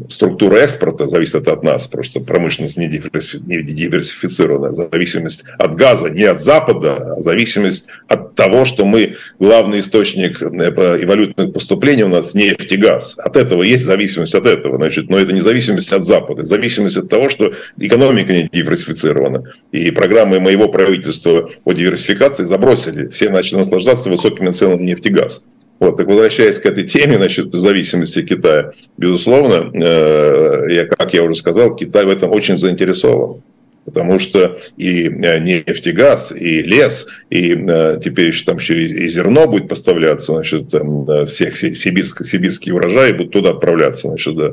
[0.10, 4.72] структура экспорта зависит от нас, просто промышленность не диверсифицированная.
[4.72, 11.00] Зависимость от газа не от Запада, а зависимость от того, что мы главный источник э,
[11.02, 13.16] и валютных поступлений у нас нефть и газ.
[13.18, 14.78] От этого есть зависимость от этого.
[14.78, 19.44] Значит, но это не зависимость от Запада, зависимость от того, что экономика не диверсифицирована.
[19.72, 23.08] И программы моего правительства по диверсификации забросили.
[23.08, 25.44] Все начали наслаждаться высокими ценами нефть и газ.
[25.82, 31.34] Вот, так возвращаясь к этой теме, насчет зависимости Китая, безусловно, э, я, как я уже
[31.34, 33.42] сказал, Китай в этом очень заинтересован.
[33.84, 38.82] Потому что и э, нефть, и газ, и лес, и э, теперь еще там еще
[38.84, 44.52] и зерно будет поставляться, значит, там, всех сибирск, сибирские урожаи будут туда отправляться, значит, да.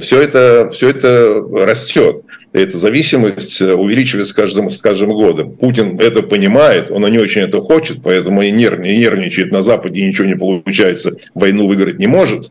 [0.00, 2.22] Все это, все это растет.
[2.52, 5.52] Эта зависимость увеличивается с каждым, с каждым годом.
[5.52, 10.26] Путин это понимает, он не очень это хочет, поэтому и нервничает на Западе, и ничего
[10.26, 12.50] не получается, войну выиграть не может.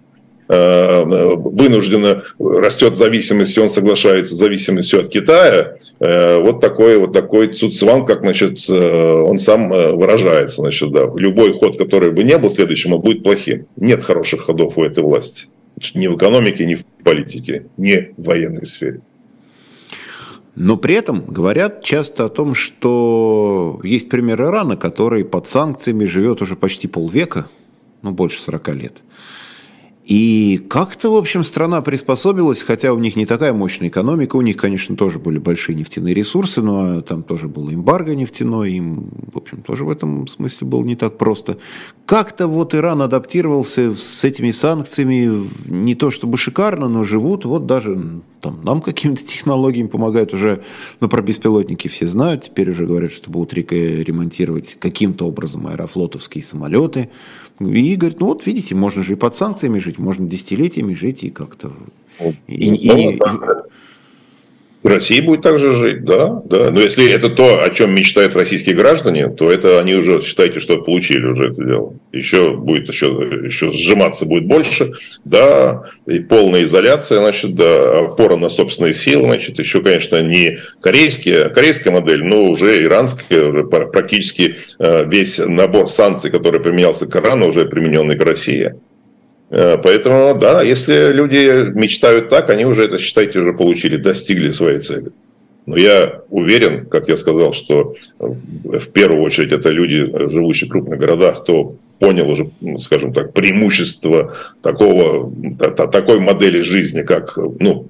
[0.49, 7.13] Э, вынужденно растет зависимость, и он соглашается с зависимостью от Китая, э, вот такой вот
[7.13, 10.61] такой цуцван, как значит, э, он сам выражается.
[10.61, 11.09] Значит, да.
[11.15, 13.67] Любой ход, который бы не был следующим, будет плохим.
[13.77, 15.47] Нет хороших ходов у этой власти.
[15.95, 19.01] Ни в экономике, ни в политике, ни в военной сфере.
[20.55, 26.41] Но при этом говорят часто о том, что есть пример Ирана, который под санкциями живет
[26.41, 27.47] уже почти полвека,
[28.01, 28.93] ну больше 40 лет–
[30.05, 34.57] и как-то, в общем, страна приспособилась, хотя у них не такая мощная экономика, у них,
[34.57, 39.61] конечно, тоже были большие нефтяные ресурсы, но там тоже было эмбарго нефтяное, им, в общем,
[39.61, 41.57] тоже в этом смысле было не так просто.
[42.05, 48.21] Как-то вот Иран адаптировался с этими санкциями, не то чтобы шикарно, но живут, вот даже
[48.41, 50.63] там, нам какими-то технологиями помогают уже,
[50.99, 57.09] ну, про беспилотники все знают, теперь уже говорят, что будут ремонтировать каким-то образом аэрофлотовские самолеты,
[57.59, 61.29] и говорит, ну вот видите, можно же и под санкциями жить, можно десятилетиями жить и
[61.29, 61.71] как-то...
[62.47, 63.19] И, ну, и,
[64.83, 66.69] и, Россия будет также жить, да, да.
[66.71, 70.77] Но если это то, о чем мечтают российские граждане, то это они уже, считайте, что
[70.81, 71.93] получили уже это дело.
[72.11, 73.07] Еще будет, еще,
[73.43, 74.93] еще сжиматься будет больше,
[75.25, 81.49] да, и полная изоляция, значит, да, опора на собственные силы, значит, еще, конечно, не корейские,
[81.49, 87.49] корейская модель, но уже иранская, уже практически э, весь набор санкций, который применялся к Ирану,
[87.49, 88.73] уже примененный к России.
[89.53, 94.79] Э, поэтому, да, если люди мечтают так, они уже это, считайте, уже получили, достигли своей
[94.79, 95.11] цели.
[95.67, 98.25] Но я уверен, как я сказал, что э,
[98.63, 103.31] в первую очередь это люди, живущие в крупных городах, кто понял уже, ну, скажем так,
[103.33, 104.33] преимущество
[104.63, 105.31] такого,
[105.75, 107.89] такой модели жизни, как, ну,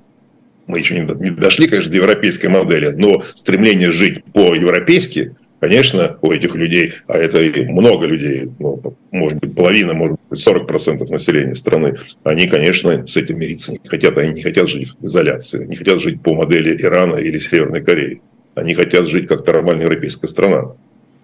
[0.67, 6.55] мы еще не дошли, конечно, до европейской модели, но стремление жить по-европейски Конечно, у этих
[6.55, 7.39] людей, а это
[7.71, 11.95] много людей, ну, может быть, половина, может быть, 40% населения страны,
[12.25, 14.17] они, конечно, с этим мириться не хотят.
[14.17, 18.21] Они не хотят жить в изоляции, не хотят жить по модели Ирана или Северной Кореи.
[18.55, 20.73] Они хотят жить как нормальная европейская страна.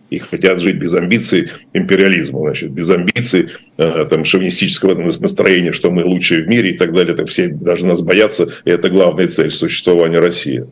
[0.09, 6.05] И хотят жить без амбиций империализма, значит, без амбиций э, там, шовинистического настроения, что мы
[6.05, 7.13] лучшие в мире и так далее.
[7.13, 10.65] Это все даже нас боятся, и это главная цель существования России.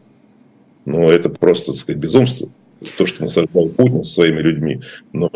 [0.86, 2.50] Но это просто, так сказать, безумство
[2.98, 4.82] то, что насаждал Путин со своими людьми.
[5.14, 5.30] Но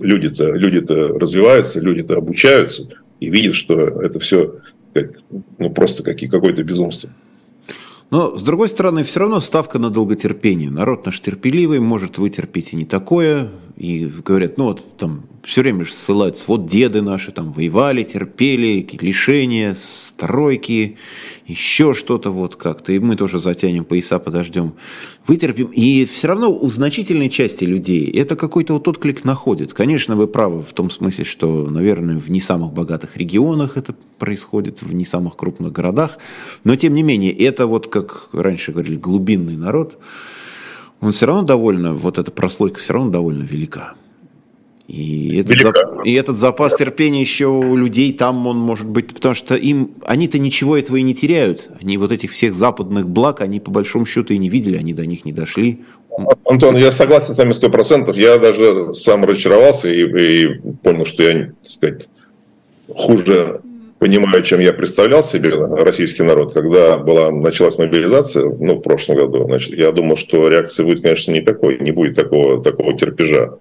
[0.00, 2.88] люди-то люди -то развиваются, люди-то обучаются
[3.20, 4.56] и видят, что это все
[4.92, 5.10] как,
[5.58, 7.10] ну, просто какое-то безумство.
[8.10, 10.70] Но, с другой стороны, все равно ставка на долготерпение.
[10.70, 13.48] Народ наш терпеливый, может вытерпеть и не такое.
[13.76, 18.86] и говорят, ну вот там все время же ссылаются, вот деды наши там воевали, терпели,
[19.00, 20.96] лишения, стройки,
[21.48, 24.74] еще что-то вот как-то, и мы тоже затянем пояса, подождем,
[25.26, 25.66] вытерпим.
[25.66, 29.72] И все равно у значительной части людей это какой-то вот отклик находит.
[29.72, 34.82] Конечно, вы правы в том смысле, что, наверное, в не самых богатых регионах это происходит,
[34.82, 36.18] в не самых крупных городах,
[36.64, 39.98] но тем не менее, это вот, как раньше говорили, глубинный народ,
[41.00, 43.94] он все равно довольно, вот эта прослойка все равно довольно велика.
[44.86, 45.76] И этот, зап...
[46.04, 50.38] и этот запас терпения еще у людей там, он может быть, потому что им, они-то
[50.38, 51.70] ничего этого и не теряют.
[51.80, 55.06] Они вот этих всех западных благ, они по большому счету и не видели, они до
[55.06, 55.80] них не дошли.
[56.44, 58.16] Антон, я согласен с вами сто процентов.
[58.16, 62.08] Я даже сам разочаровался и, и понял, что я, так сказать,
[62.88, 63.62] хуже
[63.98, 69.44] понимаю, чем я представлял себе российский народ, когда была, началась мобилизация, ну, в прошлом году,
[69.44, 73.54] значит, я думал, что реакция будет, конечно, не такой, не будет такого, такого терпежа.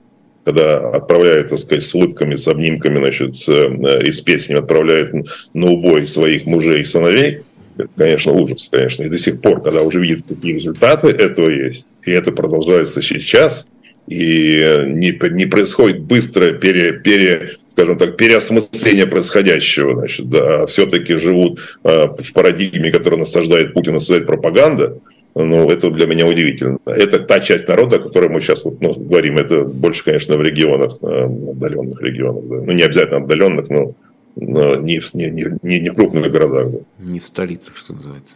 [0.46, 5.14] Когда отправляют, так сказать, с улыбками, с обнимками, значит, э, и с песнями отправляют
[5.54, 7.42] на убой своих мужей и сыновей,
[7.78, 9.04] это, конечно, ужас, конечно.
[9.04, 13.68] И до сих пор, когда уже видят, какие результаты этого есть, и это продолжается сейчас,
[14.08, 21.16] и не, не происходит быстрое пере, пере, скажем так, переосмысление происходящего, значит, да, а все-таки
[21.16, 25.00] живут э, в парадигме, которую насаждает Путин, насаждает пропаганда,
[25.36, 26.78] ну, это для меня удивительно.
[26.86, 29.38] Это та часть народа, о которой мы сейчас вот, ну, говорим.
[29.38, 32.44] Это больше, конечно, в регионах, э, отдаленных регионах.
[32.46, 32.56] Да.
[32.66, 33.96] Ну, не обязательно отдаленных, но,
[34.36, 36.72] но не, в, не, не, не в крупных городах.
[36.72, 37.12] Да.
[37.12, 38.36] Не в столицах, что называется.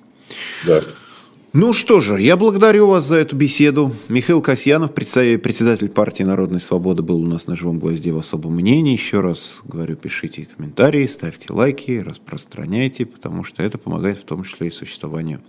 [0.65, 0.81] Да.
[1.53, 3.91] Ну что же, я благодарю вас за эту беседу.
[4.09, 8.93] Михаил Касьянов, председатель партии Народной Свободы, был у нас на живом гвозде в особом мнении.
[8.93, 14.67] Еще раз говорю, пишите комментарии, ставьте лайки, распространяйте, потому что это помогает в том числе
[14.67, 15.41] и существованию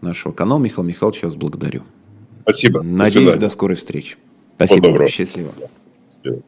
[0.00, 0.60] нашего канала.
[0.60, 1.82] Михаил Михайлович, я вас благодарю.
[2.42, 2.82] Спасибо.
[2.82, 4.16] Надеюсь, до, до скорой встречи.
[4.56, 5.06] Спасибо.
[5.08, 5.52] Счастливо.
[6.08, 6.42] Счастливо.